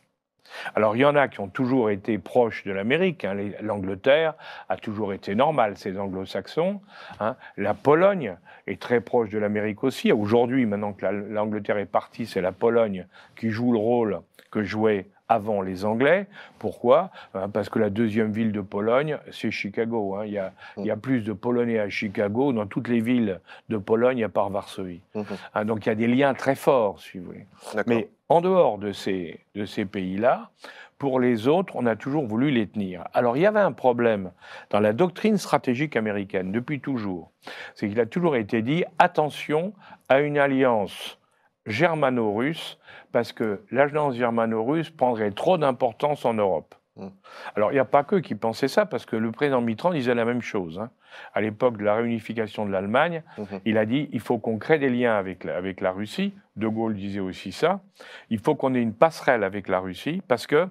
[0.75, 3.25] Alors il y en a qui ont toujours été proches de l'Amérique.
[3.25, 3.35] Hein.
[3.61, 4.33] L'Angleterre
[4.69, 6.81] a toujours été normale, c'est anglo-saxons.
[7.19, 7.35] Hein.
[7.57, 10.11] La Pologne est très proche de l'Amérique aussi.
[10.11, 15.07] Aujourd'hui, maintenant que l'Angleterre est partie, c'est la Pologne qui joue le rôle que jouait
[15.27, 16.27] avant les Anglais.
[16.59, 17.11] Pourquoi?
[17.35, 20.15] Euh, Parce que la deuxième ville de Pologne, c'est Chicago.
[20.15, 20.25] Hein.
[20.25, 23.39] Il, y a, il, y a, plus de Polonais à Chicago dans toutes les villes
[23.69, 25.01] de Pologne à part Varsovie.
[25.15, 25.25] Mhm.
[25.53, 27.45] Hein, donc il y a des liens très forts, si vous voulez.
[27.87, 30.49] Mais en dehors de ces, de ces pays-là,
[30.97, 33.03] pour les autres, on a toujours voulu les tenir.
[33.13, 34.31] Alors il y avait un problème
[34.69, 37.31] dans la doctrine stratégique américaine depuis toujours.
[37.75, 39.73] C'est qu'il a toujours été dit attention
[40.07, 41.19] à une alliance
[41.65, 42.77] germano-russe
[43.11, 46.75] parce que l'agence germano-russe prendrait trop d'importance en Europe.
[46.95, 47.09] Hmm.
[47.55, 50.15] Alors, il n'y a pas que qui pensaient ça, parce que le président Mitterrand disait
[50.15, 50.79] la même chose.
[50.79, 50.89] Hein.
[51.33, 53.43] À l'époque de la réunification de l'Allemagne, hmm.
[53.65, 56.33] il a dit il faut qu'on crée des liens avec la, avec la Russie.
[56.55, 57.81] De Gaulle disait aussi ça.
[58.29, 60.69] Il faut qu'on ait une passerelle avec la Russie, parce que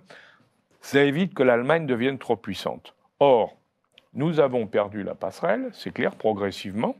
[0.81, 2.95] ça évite que l'Allemagne devienne trop puissante.
[3.21, 3.57] Or,
[4.15, 6.97] nous avons perdu la passerelle, c'est clair, progressivement.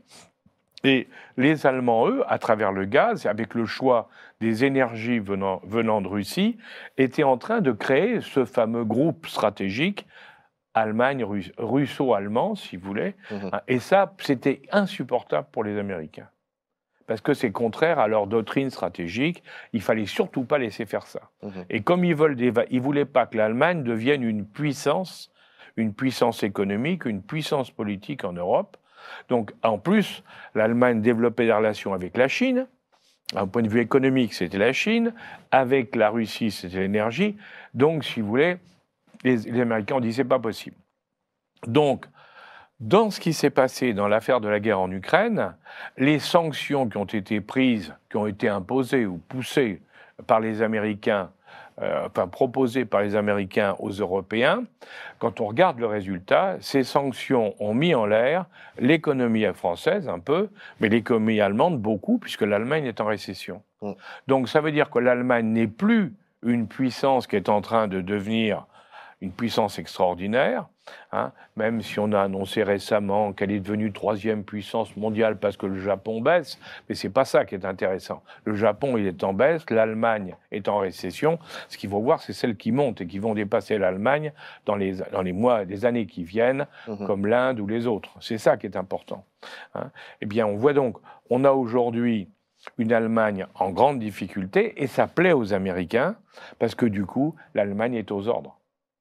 [0.85, 6.01] Et les Allemands, eux, à travers le gaz, avec le choix des énergies venant, venant
[6.01, 6.57] de Russie,
[6.97, 10.05] étaient en train de créer ce fameux groupe stratégique
[10.75, 11.25] Allemagne,
[11.57, 13.15] russo-allemand, si vous voulez.
[13.31, 13.49] Mhm.
[13.69, 16.27] Et ça, c'était insupportable pour les Américains.
[17.07, 19.43] parce que c'est contraire à leur doctrine stratégique.
[19.73, 21.29] Il fallait surtout pas laisser faire ça.
[21.43, 21.65] Mhm.
[21.69, 22.35] Et comme ils veulent,
[22.71, 25.31] ils voulaient pas que l'Allemagne devienne une puissance,
[25.77, 28.75] une puissance économique, une puissance politique en Europe.
[29.29, 32.67] Donc, en plus, l'Allemagne développait des relations avec la Chine.
[33.35, 35.13] Un point de vue économique, c'était la Chine.
[35.51, 37.35] Avec la Russie, c'était l'énergie.
[37.73, 38.57] Donc, si vous voulez,
[39.23, 40.75] les, les Américains ont dit c'est pas possible.
[41.67, 42.05] Donc,
[42.79, 45.55] dans ce qui s'est passé dans l'affaire de la guerre en Ukraine,
[45.97, 49.81] les sanctions qui ont été prises, qui ont été imposées ou poussées
[50.27, 51.31] par les Américains,
[51.81, 54.63] euh, enfin proposées par les Américains aux Européens,
[55.19, 58.45] quand on regarde le résultat, ces sanctions ont mis en l'air
[58.79, 63.61] l'économie française un peu, mais l'économie allemande beaucoup, puisque l'Allemagne est en récession.
[63.81, 63.91] Mm.
[64.27, 68.01] Donc ça veut dire que l'Allemagne n'est plus une puissance qui est en train de
[68.01, 68.65] devenir
[69.25, 70.67] une puissance extraordinaire,
[71.11, 75.65] hein, même si on a annoncé récemment qu'elle est devenue troisième puissance mondiale parce que
[75.65, 78.21] le Japon baisse, mais c'est pas ça qui est intéressant.
[78.43, 81.39] Le Japon, il est en baisse, l'Allemagne est en récession.
[81.69, 84.31] Ce qu'il faut voir, c'est celles qui montent et qui vont dépasser l'Allemagne
[84.67, 87.07] dans les, dans les mois, les années qui viennent, Mhm.
[87.07, 88.11] comme l'Inde ou les autres.
[88.21, 89.25] C'est ça qui est important.
[89.73, 89.89] hein.
[90.21, 90.97] Eh bien, on voit donc,
[91.31, 92.29] on a aujourd'hui
[92.77, 96.15] une Allemagne en grande difficulté et ça plaît aux Américains
[96.59, 98.57] parce que du coup, l'Allemagne est aux ordres.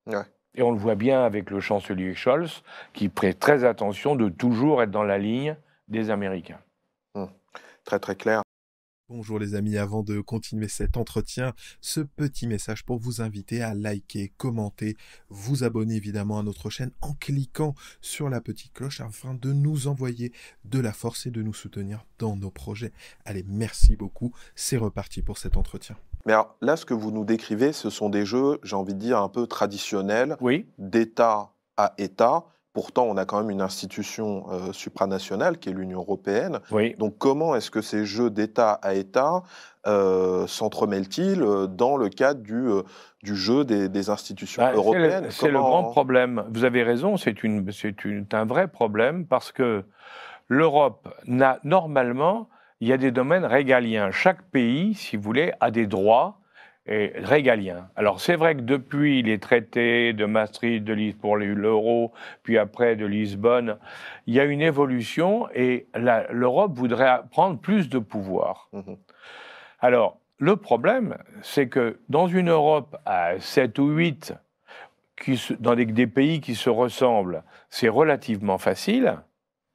[0.07, 0.25] Ouais.
[0.55, 2.63] Et on le voit bien avec le chancelier Scholz,
[2.93, 5.57] qui prête très attention de toujours être dans la ligne
[5.89, 6.61] des Américains.
[7.85, 8.43] Très très clair.
[9.11, 13.75] Bonjour les amis, avant de continuer cet entretien, ce petit message pour vous inviter à
[13.75, 14.97] liker, commenter,
[15.29, 19.89] vous abonner évidemment à notre chaîne en cliquant sur la petite cloche afin de nous
[19.89, 20.33] envoyer
[20.65, 22.93] de la force et de nous soutenir dans nos projets.
[23.27, 25.99] Allez, merci beaucoup, c'est reparti pour cet entretien.
[26.27, 28.99] Mais alors, là, ce que vous nous décrivez, ce sont des jeux, j'ai envie de
[28.99, 32.45] dire, un peu traditionnels, Oui, d'État à État.
[32.73, 36.59] Pourtant, on a quand même une institution euh, supranationale qui est l'Union européenne.
[36.73, 36.97] oui.
[36.99, 39.43] Donc, comment est-ce que ces jeux d'État à État
[39.87, 42.83] euh, s'entremêlent-ils euh, dans le cadre du, euh,
[43.23, 45.27] du jeu des, des institutions Bah, européennes?
[45.31, 46.45] C'est le, Comment- grand problème.
[46.53, 47.35] Vous avez raison, c'est
[48.33, 49.85] un vrai problème parce que
[50.49, 52.49] l'Europe n'a normalement,
[52.81, 54.11] il y a des domaines régaliens.
[54.11, 56.39] Chaque pays, si vous voulez, a des droits
[56.87, 57.89] régaliens.
[57.97, 62.95] Alors c'est vrai que depuis les traités de Maastricht, de Lis- pour l'euro, puis après
[62.95, 63.79] de Lisbonne,
[64.27, 65.87] il y a une évolution et
[66.31, 68.69] l'Europe voudrait prendre plus de pouvoir.
[68.75, 68.97] Mhm.
[69.81, 74.35] Alors, le problème, c'est que dans une Europe à 7 ou 8,
[75.17, 79.19] qui se- dans des, des pays qui se ressemblent, c'est relativement facile.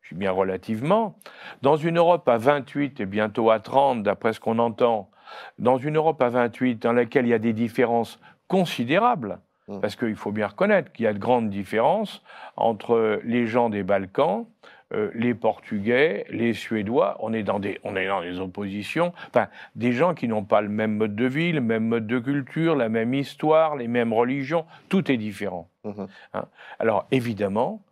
[0.09, 1.17] Je dis bien relativement.
[1.61, 5.11] Dans une Europe à 28 et bientôt à 30, d'après ce qu'on entend,
[5.59, 9.79] dans une Europe à 28 dans laquelle il y a des différences considérables, Mm.
[9.81, 12.23] parce qu'il faut bien reconnaître qu'il y a de grandes différences
[12.57, 14.47] entre les gens des Balkans,
[14.93, 19.47] euh, les Portugais, les Suédois, on est, dans des, on est dans des oppositions, enfin,
[19.75, 22.75] des gens qui n'ont pas le même mode de vie, le même mode de culture,
[22.75, 25.69] la même histoire, les mêmes religions, tout est différent.
[25.83, 26.07] Mhm.
[26.33, 26.45] Hein.
[26.79, 27.83] Alors évidemment,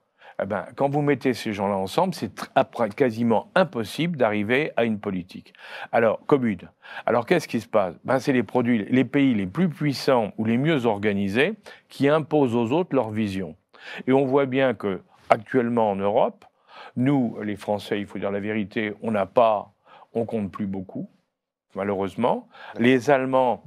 [0.41, 2.31] eh ben, quand vous mettez ces gens-là ensemble, c'est
[2.95, 5.53] quasiment impossible d'arriver à une politique.
[5.91, 6.69] Alors, commune.
[7.05, 7.95] Alors qu'est-ce qui se passe?
[8.03, 8.43] Ben, C'est les
[8.89, 11.55] les pays les plus puissants ou les mieux organisés
[11.89, 13.55] qui imposent aux autres leur vision.
[14.05, 16.45] Et on voit bien que actuellement en Europe,
[16.95, 19.73] nous, les Français, il faut dire la vérité, on n'a pas,
[20.13, 21.09] on compte plus beaucoup,
[21.75, 22.47] malheureusement.
[22.79, 23.63] Les Allemands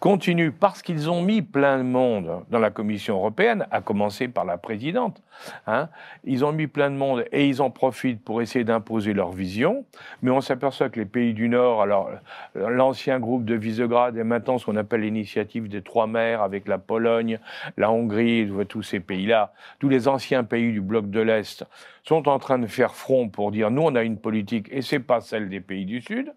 [0.00, 4.46] continuent parce qu'ils ont mis plein de monde dans la Commission européenne, à commencer par
[4.46, 5.22] la présidente.
[5.66, 5.88] hein.
[6.24, 9.84] Ils ont mis plein de monde et ils en profitent pour essayer d'imposer leur vision.
[10.22, 12.10] Mais on s'aperçoit que les pays du Nord, alors
[12.54, 16.78] l'ancien groupe de Visegrad et maintenant ce qu'on appelle l'initiative des trois mers avec la
[16.78, 17.38] Pologne,
[17.76, 21.64] la Hongrie, tous ces pays-là, tous les anciens pays du bloc de l'Est
[22.04, 25.00] sont en train de faire front pour dire nous on a une politique et c'est
[25.00, 26.32] pas celle des pays du Sud.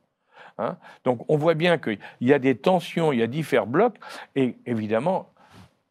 [0.57, 0.77] Hein.
[1.03, 3.97] Donc on voit bien qu'il y a des tensions, il y a différents blocs,
[4.35, 5.29] et évidemment,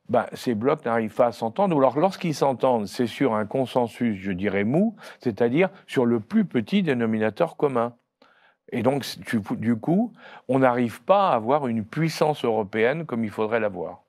[0.08, 1.74] ben, ces blocs n'arrivent pas à s'entendre.
[1.74, 6.44] Ou alors lorsqu'ils s'entendent, c'est sur un consensus, je dirais mou, c'est-à-dire sur le plus
[6.44, 7.94] petit dénominateur commun.
[8.70, 10.12] Et donc, du coup- du coup,
[10.48, 14.02] on n'arrive pas à avoir une puissance européenne comme il faudrait l'avoir.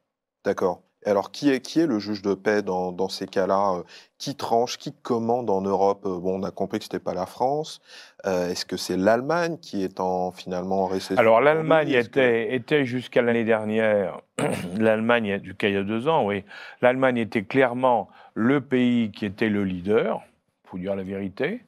[0.45, 0.82] D'accord.
[1.05, 3.83] Alors, qui est, qui est le juge de paix dans, dans ces cas-là euh,
[4.17, 6.05] Qui tranche Qui commande en Europe?
[6.05, 7.81] Euh, Bon, on a compris que ce n'était pas la France.
[8.25, 12.85] Euh, Est-ce que c'est l'Allemagne qui est en, finalement en récession Alors l'Allemagne que- était,
[12.85, 14.21] jusqu'à l'année dernière,
[14.79, 16.43] l'Allemagne jusqu'à il y a deux ans, oui,
[16.81, 20.21] l'Allemagne était clairement le pays qui était le leader,
[20.65, 21.63] faut dire la vérité.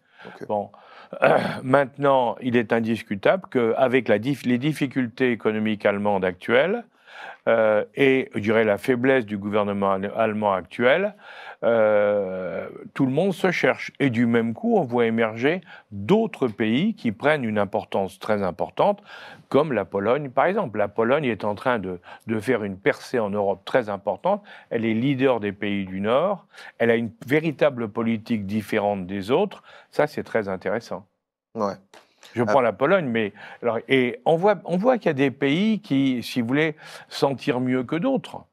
[0.48, 0.70] Bon,
[1.64, 6.84] maintenant, il est indiscutable qu'avec dif- les difficultés économiques allemandes actuelles,
[7.48, 11.16] euh, et, je dirais, la faiblesse du gouvernement allemand actuel,
[11.64, 13.92] euh, tout le monde se cherche.
[14.00, 19.02] Et du même coup, on voit émerger d'autres pays qui prennent une importance très importante,
[19.50, 20.78] comme la Pologne, par exemple.
[20.78, 24.44] La Pologne est en train de, de faire une percée en Europe très importante.
[24.70, 26.48] Elle est leader des pays du Nord.
[26.78, 29.64] Elle a une véritable politique différente des autres.
[29.92, 31.08] Ça, c'est très intéressant.
[31.54, 31.76] Ouais.
[32.36, 33.32] Je prends la Pologne, mais
[33.88, 34.58] et on voit,
[34.98, 36.76] qu'il y a des pays qui, si vous voulez,
[37.08, 38.44] s'en tirent mieux que d'autres.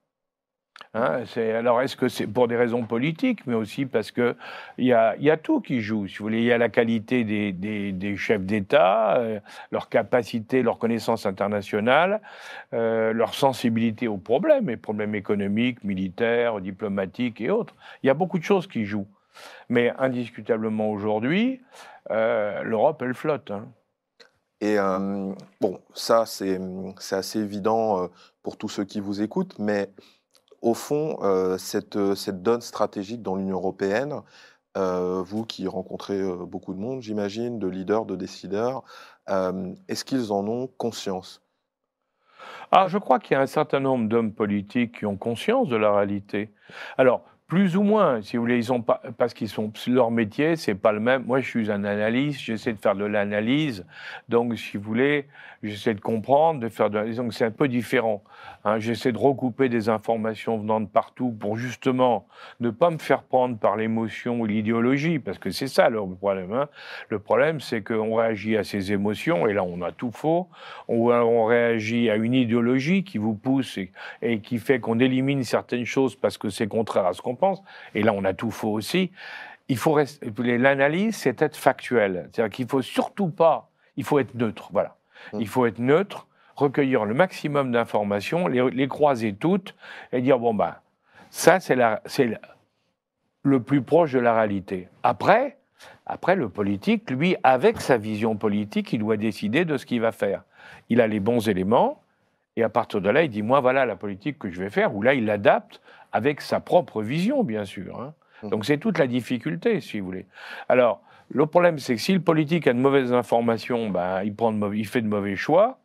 [0.94, 4.36] Hein, alors, est-ce que c'est pour des raisons politiques, mais aussi parce qu'il
[4.76, 6.38] y a, y a tout qui joue, si vous voulez.
[6.38, 9.40] Il y a la qualité des, des, chefs d'État, euh,
[9.70, 12.20] leur capacité, leur connaissance internationale,
[12.74, 17.74] euh, leur sensibilité aux problèmes, les problèmes économiques, militaires, diplomatiques et autres.
[18.02, 19.08] Il y a beaucoup de choses qui jouent.
[19.70, 21.62] Mais indiscutablement aujourd'hui,
[22.12, 23.50] euh, l'Europe, elle flotte.
[23.50, 23.68] Hein.
[24.60, 24.76] Et
[25.60, 26.60] bon, ça, c'est
[27.10, 28.08] assez évident
[28.44, 29.90] pour tous ceux qui vous écoutent, mais
[30.62, 34.22] au fond, euh, cette, cette, donne stratégique dans l'Union européenne,
[34.76, 38.84] euh, vous qui rencontrez euh, beaucoup de monde, j'imagine, de leaders, de décideurs,
[39.88, 41.42] est-ce qu'ils en ont conscience?
[42.70, 45.76] Ah, Je crois qu'il y a un certain nombre d'hommes politiques qui ont conscience de
[45.76, 46.50] la réalité.
[46.96, 47.22] Alors,
[47.52, 50.74] plus ou moins, si vous voulez, ils ont pas, parce qu'ils sont leur métier, c'est
[50.74, 51.24] pas le même.
[51.26, 53.84] Moi, je suis un analyste, j'essaie de faire de l'analyse,
[54.30, 55.26] donc si vous voulez,
[55.62, 58.22] j'essaie de comprendre, de faire de, donc c'est un peu différent.
[58.64, 58.78] Hein.
[58.78, 62.26] j'essaie de recouper des informations venant de partout pour justement
[62.60, 66.54] ne pas me faire prendre par l'émotion ou l'idéologie, parce que c'est ça le problème.
[66.54, 66.70] Hein.
[67.10, 70.48] Le problème, c'est qu'on réagit à ces émotions, et là, on a tout faux.
[70.88, 75.44] Ou on réagit à une idéologie qui vous pousse et, et qui fait qu'on élimine
[75.44, 77.36] certaines choses parce que c'est contraire à ce qu'on
[77.94, 79.10] et là on a tout faux aussi,
[79.68, 79.98] il faut
[80.38, 82.28] l'analyse, c'est être factuel.
[82.32, 84.96] C'est-à-dire qu'il faut surtout pas, il faut être neutre, voilà.
[85.32, 85.40] Mmh.
[85.40, 86.26] Il faut être neutre,
[86.56, 89.74] recueillir le maximum d'informations, les, croiser toutes
[90.12, 90.74] et dire bon ben
[91.30, 91.76] ça c'est
[93.42, 94.88] le plus proche de la réalité.
[95.02, 95.56] Après,
[96.06, 100.12] après le politique, lui, avec sa vision politique, il doit décider de ce qu'il va
[100.12, 100.42] faire.
[100.88, 102.02] Il a les bons éléments,
[102.56, 104.94] et à partir de là, il dit, moi, voilà la politique que je vais faire,
[104.94, 105.80] ou là, il l'adapte
[106.12, 108.00] avec sa propre vision, bien sûr.
[108.00, 108.14] Hein.
[108.42, 108.48] Mmh.
[108.50, 110.26] Donc c'est toute la difficulté, si vous voulez.
[110.68, 111.02] Alors,
[111.34, 114.86] le problème, c'est que si le politique a de mauvaises informations, ben, il, prend il
[114.86, 115.78] fait de mauvais choix.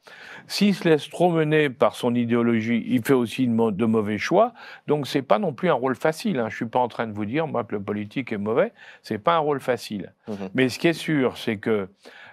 [0.48, 4.54] S'il se laisse trop mener par son idéologie, il fait aussi de, mauvais choix.
[4.88, 6.40] Donc, c'est pas non plus un rôle facile.
[6.40, 6.50] Hein.
[6.50, 8.74] Je suis pas en train de vous dire, moi, que le politique est mauvais.
[9.04, 10.14] C'est pas un rôle facile.
[10.28, 10.34] Mmh.
[10.54, 11.88] Mais ce qui est sûr, c'est que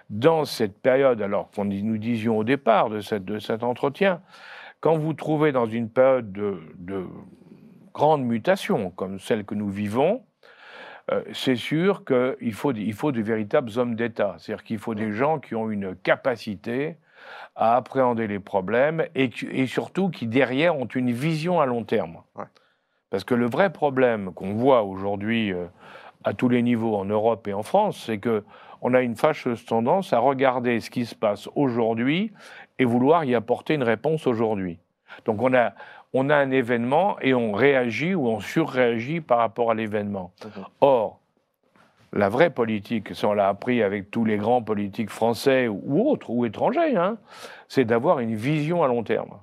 [0.09, 4.21] dans cette période, alors qu'on nous disions au départ de, cette, de cet entretien,
[4.81, 7.05] quand vous trouvez dans une période de, de
[7.95, 10.21] grande mutation comme celle que nous vivons,
[11.11, 14.35] euh, c'est sûr qu'il faut, il faut de véritables hommes d'État.
[14.37, 16.97] C'est-à-dire qu'il faut des gens qui ont une capacité
[17.55, 22.21] à appréhender les problèmes et, et surtout qui, derrière, ont une vision à long terme.
[23.09, 25.65] Parce que le vrai problème qu'on voit aujourd'hui euh,
[26.25, 28.43] à tous les niveaux en Europe et en France, c'est que
[28.81, 32.33] on a une fâcheuse tendance à regarder ce qui se passe aujourd'hui
[32.77, 34.79] et vouloir y apporter une réponse aujourd'hui.
[35.25, 35.73] Donc on a,
[36.17, 40.31] on a un événement et on réagit ou on surréagit par rapport à l'événement.
[40.79, 41.19] Or,
[42.13, 46.29] la vraie politique, ça on l'a appris avec tous les grands politiques français ou autres,
[46.29, 47.17] ou étrangers, hein,
[47.67, 49.39] c'est d'avoir une vision à long terme.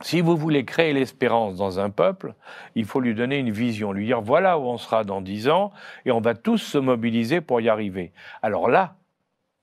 [0.00, 2.34] Si vous voulez créer l'espérance dans un peuple,
[2.74, 5.70] il faut lui donner une vision, lui dire voilà où on sera dans dix ans,
[6.04, 8.12] et on va tous se mobiliser pour y arriver.
[8.42, 8.96] Alors là,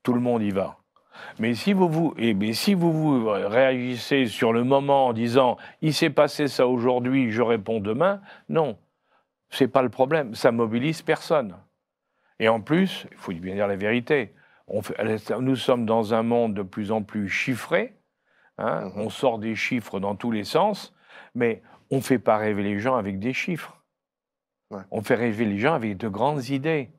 [0.03, 0.77] tout le monde y va.
[1.39, 5.57] Mais si vous vous, et, mais si vous, vous réagissez sur le moment en disant
[5.81, 8.77] il s'est passé ça aujourd'hui, je réponds demain, non,
[9.49, 10.33] c'est pas le problème.
[10.35, 11.55] Ça mobilise personne.
[12.39, 14.33] Et en plus, il faut bien dire la vérité.
[14.67, 14.81] On
[15.41, 17.93] nous sommes dans un monde de plus en plus chiffré.
[18.57, 18.91] Hein, mhm.
[18.95, 20.93] On sort des chiffres dans tous les sens,
[21.35, 23.77] mais on ne fait pas rêver les gens avec des chiffres.
[24.89, 26.89] On fait rêver les gens avec de grandes idées.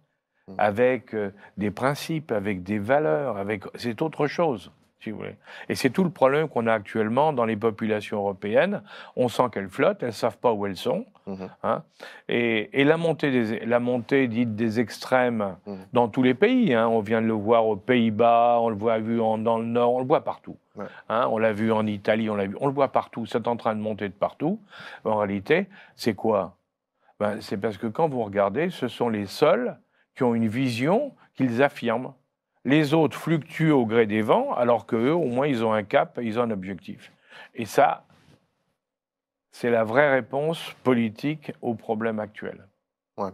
[0.49, 0.55] Mmh.
[0.59, 4.73] avec euh, des principes, avec des valeurs, avec c'est autre chose.
[4.99, 5.37] Si vous voulez.
[5.69, 8.83] Et c'est tout le problème qu'on a actuellement dans les populations européennes.
[9.17, 11.07] On sent qu'elles flottent, elles ne savent pas où elles sont.
[11.27, 11.45] Mmh.
[11.63, 11.83] Hein.
[12.29, 15.75] Et, la, montée des, la montée dite des extrêmes mmh.
[15.93, 16.89] dans tous les pays, hein.
[16.89, 19.95] on vient de le voir aux Pays-Bas, on le voit vu en, dans le Nord,
[19.95, 20.57] on le voit partout.
[21.09, 21.29] Hein.
[21.31, 23.27] on l'a vu en Italie, on l'a vu, on le voit partout.
[23.27, 24.61] C'est en train de monter de partout.
[25.05, 26.57] En réalité, c'est quoi?
[27.21, 29.79] Ben, C'est parce que quand vous regardez, ce sont les seuls
[30.15, 32.15] qui ont une vision qu'ils affirment.
[32.65, 36.19] Les autres fluctuent au gré des vents, alors qu'eux, au moins, ils ont un cap,
[36.23, 37.13] ils ont un objectif.
[37.55, 38.05] Et ça,
[39.51, 42.67] c'est la vraie réponse politique au problème actuel.
[43.17, 43.31] Ouais.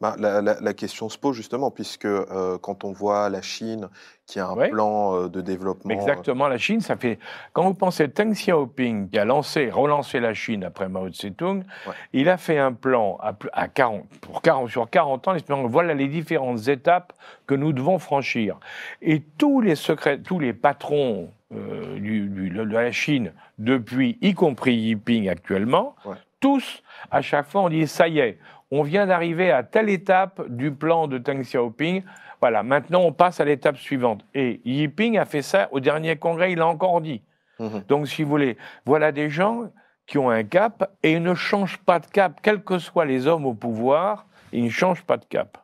[0.00, 3.88] Bah, la, la- la question se pose justement, puisque euh, quand on voit la Chine
[4.26, 5.90] qui a un plan euh, de développement.
[5.92, 7.18] Exactement, la Chine, ça fait.
[7.52, 11.92] Quand vous pensez Deng Xiaoping, qui a lancé, relancé la Chine après Mao Tse-tung, Ouais.
[12.12, 15.66] il a fait un plan à, pl- à 40, pour 40, sur 40 ans, espérant
[15.68, 17.12] voilà les différentes étapes
[17.46, 18.58] que nous devons franchir.
[19.00, 24.34] Et tous les secrets, tous les patrons euh, du- du- de la Chine, depuis, y
[24.34, 26.16] compris Jinping actuellement, Ouais.
[26.40, 28.38] tous, à chaque fois, on dit ça y est,
[28.70, 32.02] on vient d'arriver à telle étape du plan de Deng Xiaoping.
[32.40, 34.24] Voilà, maintenant on passe à l'étape suivante.
[34.34, 37.22] Et Jinping a fait ça au dernier congrès, il a encore dit.
[37.58, 37.84] Mhm.
[37.88, 39.70] Donc, si vous voulez, voilà des gens
[40.06, 43.26] qui ont un cap et ils ne changent pas de cap, quels que soient les
[43.26, 45.58] hommes au pouvoir, ils ne changent pas de cap.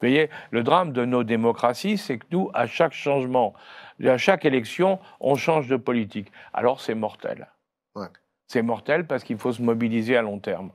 [0.00, 3.54] Vous voyez, le drame de nos démocraties, c'est que nous, à chaque changement,
[4.04, 6.30] à chaque élection, on change de politique.
[6.52, 7.48] Alors, c'est mortel.
[7.94, 8.08] Ouais.
[8.46, 10.70] C'est mortel parce qu'il faut se mobiliser à long terme.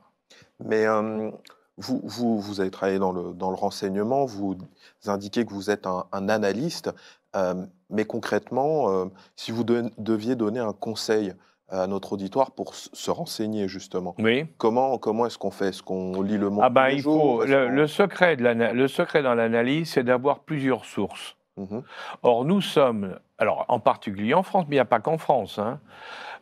[0.66, 1.32] Mais euh,
[1.78, 4.58] vous, vous, vous avez travaillé dans le, dans le renseignement, vous
[5.06, 6.92] indiquez que vous êtes un, un analyste,
[7.36, 7.54] euh,
[7.90, 11.34] mais concrètement, euh, si vous de- deviez donner un conseil
[11.70, 14.46] à notre auditoire pour se renseigner justement, Oui.
[14.58, 15.70] comment, comment est-ce qu'on fait?
[15.70, 17.38] Est-ce qu'on lit le monde Ah ben, il jours?
[17.38, 17.44] Faut.
[17.44, 21.38] Est-ce Le, secret de le secret dans l'analyse, c'est d'avoir plusieurs sources.
[21.56, 21.84] Mhm.
[22.24, 25.60] Or, nous sommes, alors en particulier en France, mais il n'y a pas qu'en France,
[25.60, 25.80] hein,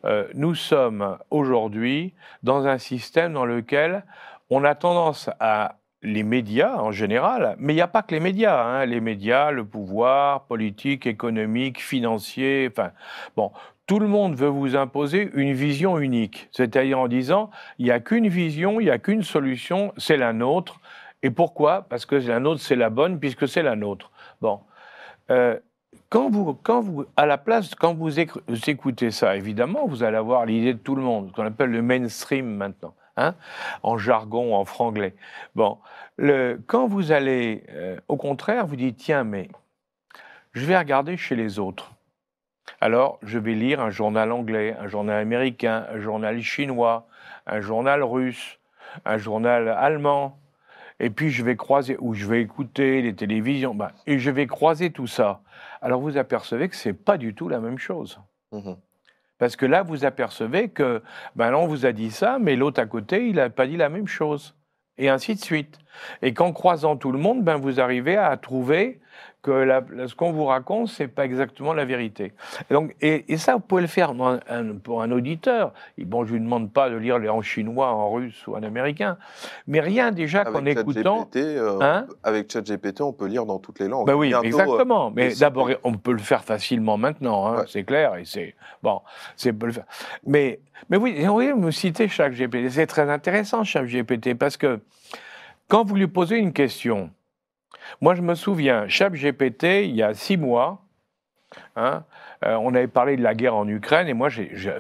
[0.06, 4.04] euh, nous sommes aujourd'hui dans un système dans lequel
[4.50, 8.22] on a tendance à les médias en général, mais il n'y a pas que les
[8.22, 12.92] médias, hein, les médias, le pouvoir politique, économique, financier, enfin,
[13.36, 13.52] bon,
[13.86, 18.00] tout le monde veut vous imposer une vision unique, c'est-à-dire en disant, il n'y a
[18.00, 20.80] qu'une vision, il n'y a qu'une solution, c'est la nôtre.
[21.22, 21.88] Et pourquoi?
[21.90, 24.12] Parce que la nôtre, c'est la bonne, puisque c'est la nôtre.
[24.42, 24.62] Bon.
[25.32, 25.60] Euh,
[26.10, 30.04] quand vous, quand vous, à la place, quand vous éc- vous écoutez ça, évidemment, vous
[30.04, 33.36] allez avoir l'idée de tout le monde, ce qu'on appelle le mainstream maintenant, hein,
[33.84, 35.16] en jargon, en franglais.
[35.56, 35.78] Bon,
[36.68, 39.50] quand vous allez, euh, au contraire, vous dites tiens, mais
[40.54, 41.92] je vais regarder chez les autres.
[42.82, 47.08] Alors, je vais lire un journal anglais, un journal américain, un journal chinois,
[47.46, 48.60] un journal russe,
[49.06, 50.40] un journal allemand,
[51.00, 54.48] et puis je vais croiser, ou je vais écouter les télévisions, ben, et je vais
[54.48, 55.42] croiser tout ça.
[55.82, 58.20] Alors vous apercevez que c'est pas du tout la même chose.
[58.52, 58.78] Mhm.
[59.38, 61.02] Parce que là, vous apercevez que,
[61.36, 63.78] ben là, on vous a dit ça, mais l'autre à côté, il n'a pas dit
[63.78, 64.54] la même chose.
[64.98, 65.80] Et ainsi de suite.
[66.22, 69.00] Et qu'en croisant tout le monde, ben vous arrivez à trouver
[69.42, 72.34] que la- ce qu'on vous raconte, c'est pas exactement la vérité.
[72.70, 75.74] Et, donc, et, et ça, vous pouvez le faire dans un- un- pour un auditeur.
[75.98, 78.64] Et bon, je ne lui demande pas de lire en chinois, en russe ou en
[78.64, 79.18] américain.
[79.66, 81.20] Mais rien déjà qu'en écoutant.
[81.32, 84.08] ChatGPT, euh, Hein avec ChatGPT, on peut lire dans toutes les langues.
[84.08, 85.12] Ben oui, Bientôt, euh, exactement.
[85.12, 87.66] Mais d'abord, on peut le faire facilement maintenant, hein, Ouais.
[87.70, 88.18] c'est clair.
[88.18, 89.00] Et c'est bon,
[89.38, 89.86] c'est peut le faire.
[90.26, 92.70] Mais, mais oui, oui, vous citez chaque GPT.
[92.72, 94.82] C'est très intéressant chaque GPT parce que
[95.70, 97.10] quand vous lui posez une question,
[98.02, 100.82] moi je me souviens, chaque GPT, il y a six mois,
[101.76, 102.04] hein,
[102.46, 104.30] euh, on avait parlé de la guerre en Ukraine et moi,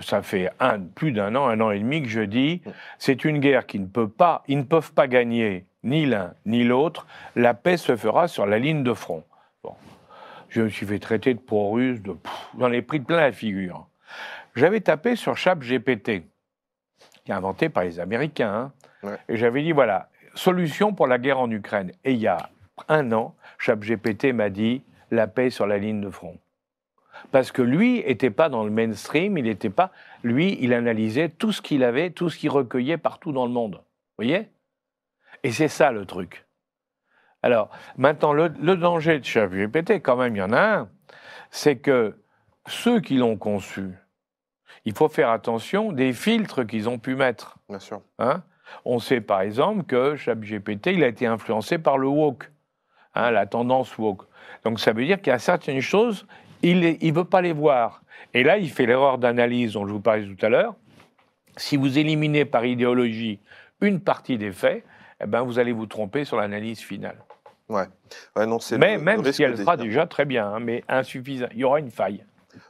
[0.01, 2.61] ça fait un, plus d'un an, un an et demi que je dis,
[2.97, 6.63] c'est une guerre qui ne peut pas, ils ne peuvent pas gagner ni l'un ni
[6.63, 7.07] l'autre.
[7.35, 9.23] La paix se fera sur la ligne de front.
[9.63, 9.73] Bon.
[10.49, 12.15] Je me suis fait traiter de pro-russe, de,
[12.59, 13.87] j'en ai pris de plein la figure.
[14.55, 16.23] J'avais tapé sur ChatGPT,
[17.23, 19.17] qui est inventé par les Américains, hein, Ouais.
[19.29, 21.93] et j'avais dit voilà, solution pour la guerre en Ukraine.
[22.03, 22.49] Et il y a
[22.87, 26.37] un an, ChatGPT m'a dit la paix sur la ligne de front.
[27.31, 29.91] Parce que lui n'était pas dans le mainstream, il n'était pas.
[30.23, 33.75] Lui, il analysait tout ce qu'il avait, tout ce qu'il recueillait partout dans le monde.
[33.75, 34.47] Vous voyez?
[35.43, 36.45] Et c'est ça le truc.
[37.41, 40.89] Alors, maintenant, le, le danger de ChatGPT, quand même, il y en a un,
[41.51, 42.17] c'est que
[42.67, 43.93] ceux qui l'ont conçu,
[44.85, 47.57] il faut faire attention des filtres qu'ils ont pu mettre.
[47.69, 48.01] Bien sûr.
[48.17, 48.43] Hein?
[48.85, 52.51] On sait par exemple que ChatGPT, il a été influencé par le woke,
[53.15, 54.23] hein, la tendance woke.
[54.63, 56.25] Donc ça veut dire qu'il y a certaines choses,
[56.61, 58.01] il ne veut pas les voir.
[58.33, 60.75] Et là, il fait l'erreur d'analyse dont je vous parlais tout à l'heure.
[61.57, 63.39] Si vous éliminez par idéologie
[63.81, 64.83] une partie des faits,
[65.21, 67.17] eh ben, vous allez vous tromper sur l'analyse finale.
[67.67, 67.85] Ouais.
[68.35, 70.59] Ouais, non, c'est Mais le- le même risque si elle sera déjà très bien, hein,
[70.59, 72.23] mais insuffisant, il y aura une faille.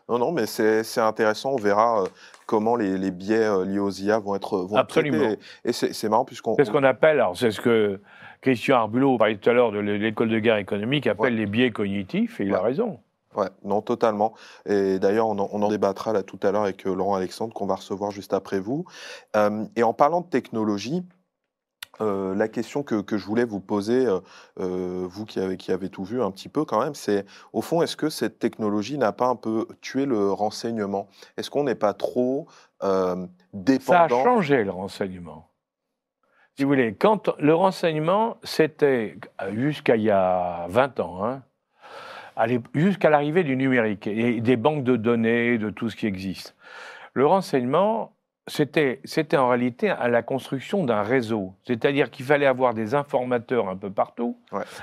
[0.10, 1.52] Non, non, mais c'est c'est intéressant.
[1.54, 2.08] On verra euh,
[2.50, 5.36] comment les, les biais euh, liés aux IA vont être, vont Absolument.
[5.64, 6.56] Et, et c'est marrant puisqu'on.
[6.56, 8.02] C'est ce qu'on appelle, alors c'est ce que
[8.42, 11.40] Christian Arbulot parlait tout à l'heure de l'école de guerre économique, appelle Ouais.
[11.40, 13.00] les biais cognitifs, et il a raison.
[13.36, 14.34] Ouais, non, totalement.
[14.66, 17.54] Et d'ailleurs, on, en- on en débattra là tout à l'heure avec euh, Laurent Alexandre,
[17.54, 18.86] qu'on va recevoir juste après vous.
[19.36, 21.04] Euh, et en parlant de technologie,
[22.02, 24.20] euh, la question que, que je voulais vous poser, euh,
[24.60, 27.62] euh, vous qui avez, qui avez tout vu un petit peu quand même, c'est au
[27.62, 31.10] fond, est-ce que cette technologie n'a pas un peu tué le renseignement?
[31.38, 32.48] Est-ce qu'on n'est pas trop
[32.84, 34.24] euh, Ça a dépendant?
[34.24, 35.48] changé le renseignement.
[36.56, 39.18] Si vous voulez, quand le renseignement, c'était
[39.54, 41.42] jusqu'à il y a 20 ans, hein,
[42.74, 46.56] jusqu'à l'arrivée du numérique et des banques de données, de tout ce qui existe.
[47.14, 48.14] Le renseignement,
[48.50, 51.54] c'était, c'était en réalité à la construction d'un réseau.
[51.66, 54.38] C'est-à-dire qu'il fallait avoir des informateurs un peu partout.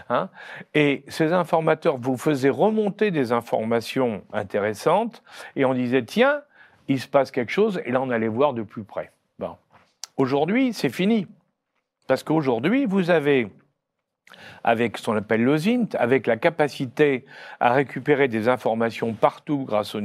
[0.08, 0.28] Hein,
[0.74, 5.22] et ces informateurs vous faisaient remonter des informations intéressantes.
[5.56, 6.42] Et on disait, tiens,
[6.88, 7.80] il se passe quelque chose.
[7.84, 9.10] Et là, on allait voir de plus près.
[9.38, 9.56] Bon.
[10.16, 11.26] Aujourd'hui, c'est fini.
[12.06, 13.48] Parce qu'aujourd'hui, vous avez
[14.64, 17.24] avec ce qu'on appelle l'OSINT, avec la capacité
[17.60, 20.00] à récupérer des informations partout grâce au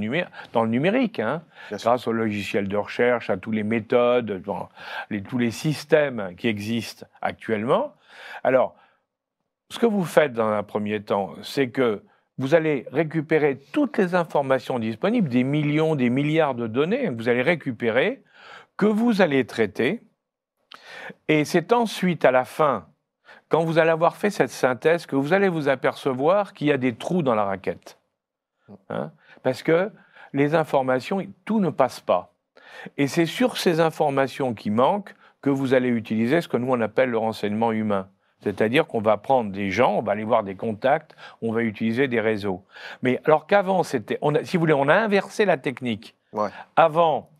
[0.54, 4.42] dans le numérique, hein, grâce au logiciel de recherche, à toutes les méthodes,
[5.28, 7.94] tous les systèmes qui existent actuellement.
[8.44, 8.76] Alors,
[9.70, 12.04] ce que vous faites dans un premier temps, c'est que
[12.38, 17.42] vous allez récupérer toutes les informations disponibles, des millions, des milliards de données, vous allez
[17.42, 18.24] récupérer,
[18.78, 20.02] que vous allez traiter,
[21.28, 22.88] et c'est ensuite à la fin
[23.52, 26.78] quand vous allez avoir fait cette synthèse, que vous allez vous apercevoir qu'il y a
[26.78, 28.00] des trous dans la raquette.
[28.90, 29.12] Hein,
[29.44, 29.92] parce que
[30.32, 32.34] les informations, tout ne passe pas.
[32.98, 36.80] Et c'est sur ces informations qui manquent que vous allez utiliser ce que nous on
[36.80, 38.08] appelle le renseignement humain.
[38.42, 42.08] C'est-à-dire qu'on va prendre des gens, on va aller voir des contacts, on va utiliser
[42.08, 42.64] des réseaux.
[43.02, 46.16] Mais alors qu'avant, c'était, si vous voulez, on a inversé la technique.
[46.78, 47.31] Avant,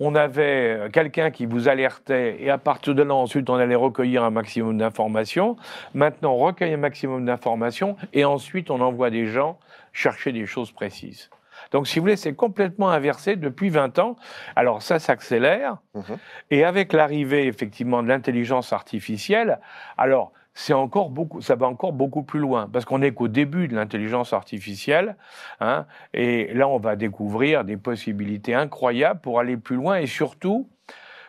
[0.00, 3.74] on avait euh, quelqu'un qui vous alertait et à partir de là, ensuite, on allait
[3.74, 5.56] recueillir un maximum d'informations.
[5.94, 9.58] Maintenant, on recueille un maximum d'informations et ensuite, on envoie des gens
[9.92, 11.28] chercher des choses précises.
[11.70, 14.16] Donc, si vous voulez, c'est complètement inversé depuis 20 ans.
[14.56, 15.76] Alors, ça s'accélère.
[15.94, 16.18] Mhm.
[16.50, 19.60] Et avec l'arrivée, effectivement, de l'intelligence artificielle,
[19.98, 23.68] alors, c'est encore beaucoup, ça va encore beaucoup plus loin, parce qu'on n'est qu'au début
[23.68, 25.16] de l'intelligence artificielle,
[25.60, 30.68] hein, et là on va découvrir des possibilités incroyables pour aller plus loin, et surtout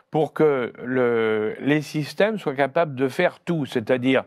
[0.10, 4.24] pour que le, les systèmes soient capables de faire tout, c'est-à-dire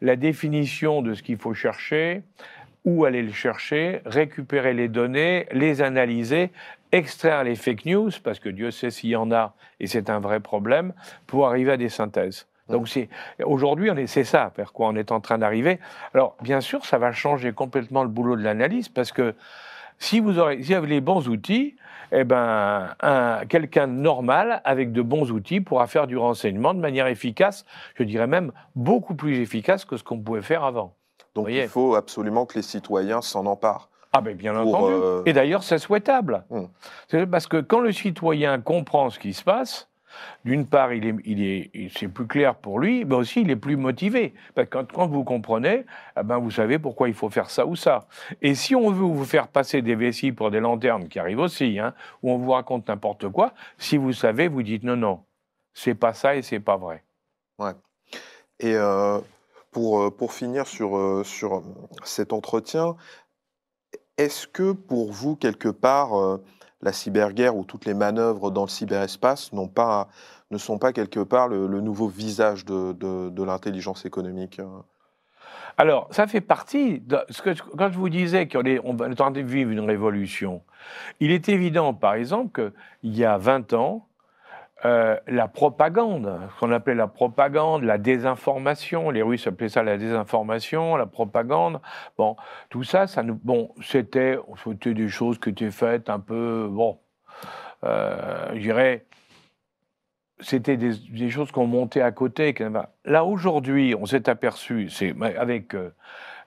[0.00, 2.22] la définition de ce qu'il faut chercher,
[2.84, 6.50] où aller le chercher, récupérer les données, les analyser,
[6.90, 10.18] extraire les fake news, parce que Dieu sait s'il y en a, et c'est un
[10.18, 10.92] vrai problème,
[11.28, 12.48] pour arriver à des synthèses.
[12.72, 13.08] Donc c'est
[13.44, 15.78] aujourd'hui, c'est ça vers quoi on est en train d'arriver.
[16.14, 19.34] Alors bien sûr, ça va changer complètement le boulot de l'analyse parce que
[19.98, 21.76] si vous, aurez, si vous avez les bons outils,
[22.10, 22.88] eh ben,
[23.48, 27.64] quelqu'un normal avec de bons outils pourra faire du renseignement de manière efficace,
[27.94, 30.94] je dirais même beaucoup plus efficace que ce qu'on pouvait faire avant.
[31.34, 33.88] Donc il faut absolument que les citoyens s'en emparent.
[34.12, 34.92] Ah ben bien entendu.
[34.92, 36.44] Euh, Et d'ailleurs, c'est souhaitable.
[37.08, 39.88] C'est parce que quand le citoyen comprend ce qui se passe,
[40.44, 43.56] d'une part, il est, il est, c'est plus clair pour lui, mais aussi il est
[43.56, 44.34] plus motivé.
[44.54, 45.84] Parce que quand, vous comprenez,
[46.18, 48.06] eh ben vous savez pourquoi il faut faire ça ou ça.
[48.40, 51.78] Et si on veut vous faire passer des vessies pour des lanternes, qui arrivent aussi,
[51.78, 55.20] hein, où on vous raconte n'importe quoi, si vous savez, vous dites non, non,
[55.74, 57.02] c'est pas ça et c'est pas vrai.
[57.58, 57.72] Ouais.
[58.60, 59.20] Et euh,
[59.70, 61.62] pour, euh, pour finir sur, euh, sur
[62.04, 62.96] cet entretien,
[64.18, 66.38] est-ce que pour vous, quelque part,
[66.82, 70.08] la cyberguerre ou toutes les manœuvres dans le cyberespace pas,
[70.50, 74.66] ne sont pas quelque part le, nouveau visage de, l'intelligence économique euh.
[75.78, 79.14] Alors, ça fait partie de ce que quand je vous disais qu'on est, est en
[79.14, 80.62] train de vivre une révolution,
[81.18, 82.72] il est évident, par exemple,
[83.02, 84.06] qu'il y a 20 ans,
[84.84, 89.96] euh, la propagande, ce qu'on appelait la propagande, la désinformation, les Russes appelaient ça la
[89.96, 91.80] désinformation, la propagande,
[92.18, 92.34] bon,
[92.68, 96.98] tout ça, ça nous, bon, c'était, c'était des choses qui étaient faites un peu, bon,
[97.84, 99.04] euh, je dirais,
[100.40, 102.52] c'était des, choses qu'on montait à côté.
[103.04, 105.94] Là, aujourd'hui, on s'est aperçu, c'est avec euh,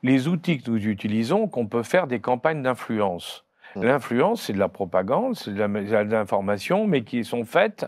[0.03, 3.45] les outils que nous utilisons, qu'on peut faire des campagnes d'influence.
[3.77, 3.83] Mmh.
[3.83, 7.85] L'influence, c'est de la propagande, c'est de l'information, mais qui sont faites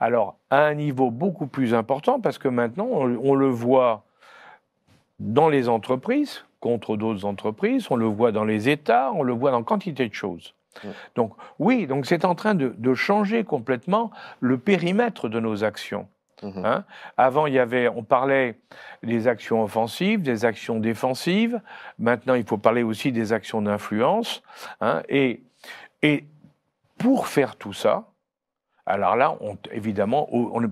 [0.00, 4.04] alors, à un niveau beaucoup plus important, parce que maintenant, on, le voit
[5.18, 9.50] dans les entreprises, contre d'autres entreprises, on le voit dans les États, on le voit
[9.50, 10.54] dans quantité de choses.
[11.14, 16.08] Donc oui, donc c'est en train de, changer complètement le périmètre de nos actions.
[16.42, 16.66] Mhm.
[16.66, 16.84] Hein.
[17.16, 18.58] Avant, il y avait, on parlait
[19.02, 21.62] des actions offensives, des actions défensives.
[21.98, 24.42] Maintenant, il faut parler aussi des actions d'influence.
[24.82, 25.02] Hein.
[25.08, 25.42] et,
[26.02, 26.26] et
[26.98, 28.08] pour faire tout ça,
[28.86, 29.36] alors là,
[29.72, 30.28] évidemment,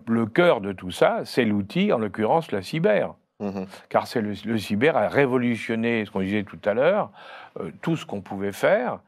[0.06, 3.14] le cœur de tout ça, c'est l'outil, en l'occurrence la cyber.
[3.40, 3.66] Mhm.
[3.88, 7.10] Car c'est le, cyber a révolutionné ce qu'on disait tout à l'heure,
[7.58, 9.00] euh, tout ce qu'on pouvait faire.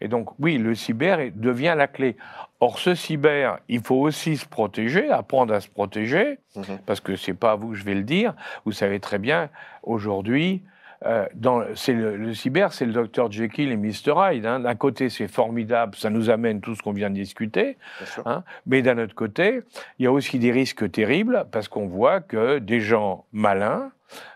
[0.00, 2.16] Et donc, oui, le cyber devient la clé.
[2.60, 6.78] Or, ce cyber, il faut aussi se protéger, apprendre à se protéger, mhm.
[6.86, 8.34] parce que c'est pas à vous que je vais le dire.
[8.64, 9.50] Vous savez très bien,
[9.82, 10.62] aujourd'hui,
[11.04, 11.26] euh,
[11.74, 14.46] c'est le, le cyber, c'est le Dr Jekyll et Mr Hyde.
[14.46, 14.60] hein.
[14.60, 17.76] D'un côté, c'est formidable, ça nous amène tout ce qu'on vient de discuter.
[18.24, 19.60] Hein, mais d'un autre côté,
[19.98, 23.90] il y a aussi des risques terribles parce qu'on voit que des gens malins,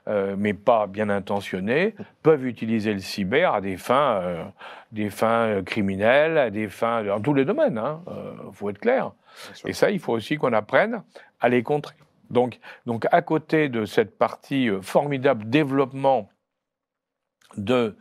[0.09, 4.45] euh, mais pas bien intentionnés, peuvent utiliser le cyber à des fins, euh,
[4.93, 7.81] des fins criminelles, à des fins dans tous les domaines.
[8.09, 9.13] Il faut être clair.
[9.65, 11.03] Et ça, il faut aussi qu'on apprenne
[11.41, 11.95] à les contrer.
[12.31, 16.29] Donc, donc, à côté de cette partie formidable développement
[17.57, 17.97] de,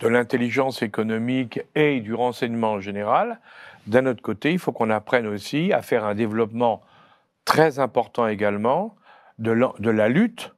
[0.00, 3.40] de l'intelligence économique et du renseignement en général,
[3.86, 6.82] d'un autre côté, il faut qu'on apprenne aussi à faire un développement
[7.44, 8.94] très important également
[9.38, 10.52] de la, de la lutte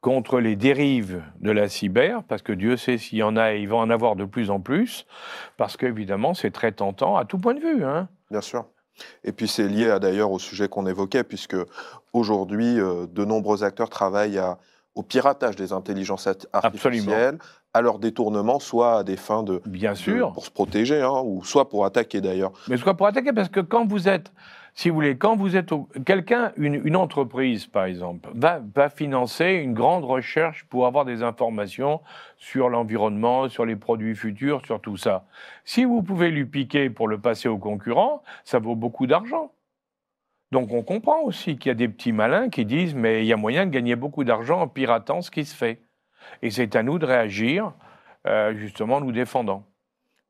[0.00, 3.60] contre les dérives de la cyber, parce que Dieu sait s'il y en a et
[3.60, 5.06] il va en avoir de plus en plus,
[5.56, 7.84] parce qu'évidemment, c'est très tentant à tout point de vue.
[7.84, 8.08] Hein.
[8.30, 8.66] Bien sûr.
[9.24, 11.56] Et puis c'est lié d'ailleurs au sujet qu'on évoquait, puisque
[12.12, 14.58] aujourd'hui, euh, de nombreux acteurs travaillent à-
[14.94, 17.38] au piratage des intelligences art- artificielles,
[17.72, 20.32] à leur détournement, soit à des fins de, Bien de- sûr.
[20.32, 22.52] pour se protéger, hein, ou soit pour attaquer d'ailleurs.
[22.68, 24.32] Mais quoi pour attaquer, parce que quand vous êtes,
[24.76, 25.70] si vous voulez, quand vous êtes
[26.06, 31.24] quelqu'un, une, une entreprise par exemple, va, va financer une grande recherche pour avoir des
[31.24, 32.00] informations
[32.36, 35.24] sur l'environnement, sur les produits futurs, sur tout ça.
[35.64, 39.50] Si vous pouvez lui piquer pour le passer au concurrent, ça vaut beaucoup d'argent.
[40.52, 43.32] Donc on comprend aussi qu'il y a des petits malins qui disent mais il y
[43.32, 45.80] a moyen de gagner beaucoup d'argent en piratant ce qui se fait.
[46.42, 47.72] Et c'est à nous de réagir,
[48.26, 49.64] euh, justement en nous défendant.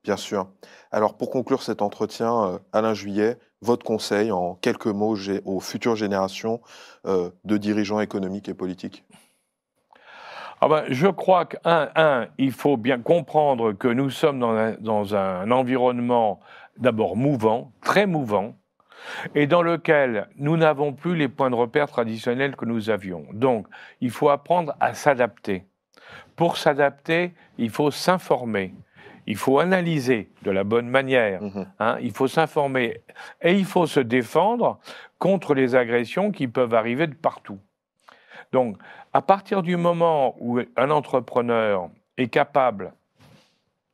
[0.02, 0.48] Bien sûr.
[0.90, 5.96] Alors pour conclure cet entretien, euh, Alain Juillet, votre conseil en quelques mots aux futures
[5.96, 6.60] générations
[7.06, 9.04] euh, de dirigeants économiques et politiques?
[10.60, 14.72] Ah ben, je crois qu'un, un, il faut bien comprendre que nous sommes dans un,
[14.80, 16.40] dans un environnement
[16.78, 18.54] d'abord mouvant, très mouvant,
[19.34, 23.26] et dans lequel nous n'avons plus les points de repère traditionnels que nous avions.
[23.32, 23.66] Donc,
[24.00, 25.64] il faut apprendre à s'adapter.
[26.36, 28.74] Pour s'adapter, il faut s'informer.
[29.26, 31.42] Il faut analyser de la bonne manière.
[31.42, 31.66] Mhm.
[31.78, 33.00] Hein, il faut s'informer
[33.40, 34.78] et il faut se défendre
[35.18, 37.58] contre les agressions qui peuvent arriver de partout.
[38.52, 38.76] Donc,
[39.12, 41.88] à partir du moment où un entrepreneur
[42.18, 42.92] est capable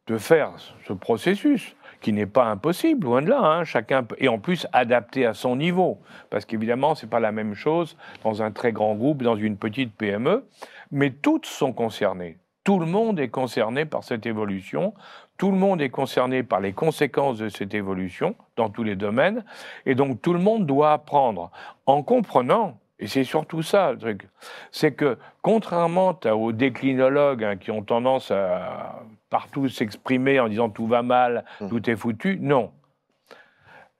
[0.07, 0.53] de faire
[0.87, 5.26] ce processus, qui n'est pas impossible, loin de là, hein, chacun et en plus adapté
[5.26, 5.98] à son niveau,
[6.30, 9.92] parce qu'évidemment, c'est pas la même chose dans un très grand groupe, dans une petite
[9.94, 10.44] PME,
[10.90, 12.38] mais toutes sont concernées.
[12.64, 14.94] Tout le monde est concerné par cette évolution,
[15.38, 19.44] tout le monde est concerné par les conséquences de cette évolution dans tous les domaines,
[19.86, 21.51] et donc tout le monde doit apprendre.
[21.86, 24.28] En comprenant, et c'est surtout ça le truc,
[24.72, 30.87] c'est que contrairement aux déclinologues hein, qui ont tendance à partout s'exprimer en disant tout
[30.87, 31.68] va mal, Mhm.
[31.70, 32.72] tout est foutu, non.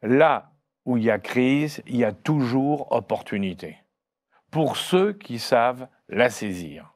[0.03, 0.51] Là
[0.85, 3.76] où il y a crise, il y a toujours opportunité.
[4.51, 6.93] Pour ceux qui savent la saisir.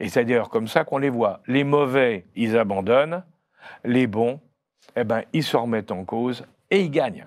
[0.00, 1.40] Et c'est d'ailleurs comme ça qu'on les voit.
[1.46, 3.22] Les mauvais, ils abandonnent.
[3.84, 4.40] Les bons,
[4.96, 7.26] eh ben, ils se remettent en cause et ils gagnent.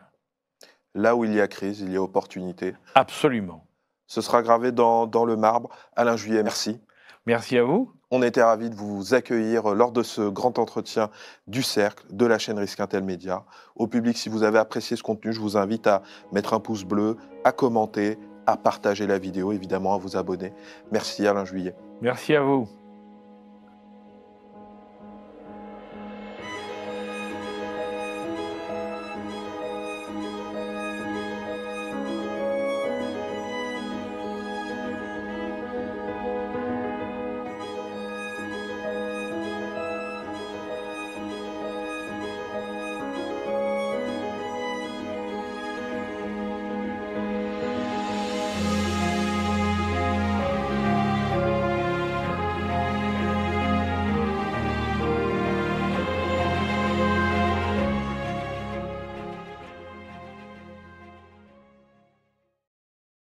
[0.94, 2.74] Là où il y a crise, il y a opportunité.
[2.96, 3.66] Absolument.
[4.08, 5.70] Ce sera gravé dans, dans le marbre.
[5.96, 6.82] Alain Juillet, merci.
[7.26, 7.94] Merci à vous.
[8.12, 11.10] On était ravis de vous accueillir lors de ce grand entretien
[11.48, 13.44] du Cercle de la chaîne Risque Intel Média.
[13.76, 16.84] Au public, si vous avez apprécié ce contenu, je vous invite à mettre un pouce
[16.84, 20.54] bleu, à commenter, à partager la vidéo, évidemment à vous abonner.
[20.92, 21.76] Merci Alain Juillet.
[22.02, 22.70] Merci à vous.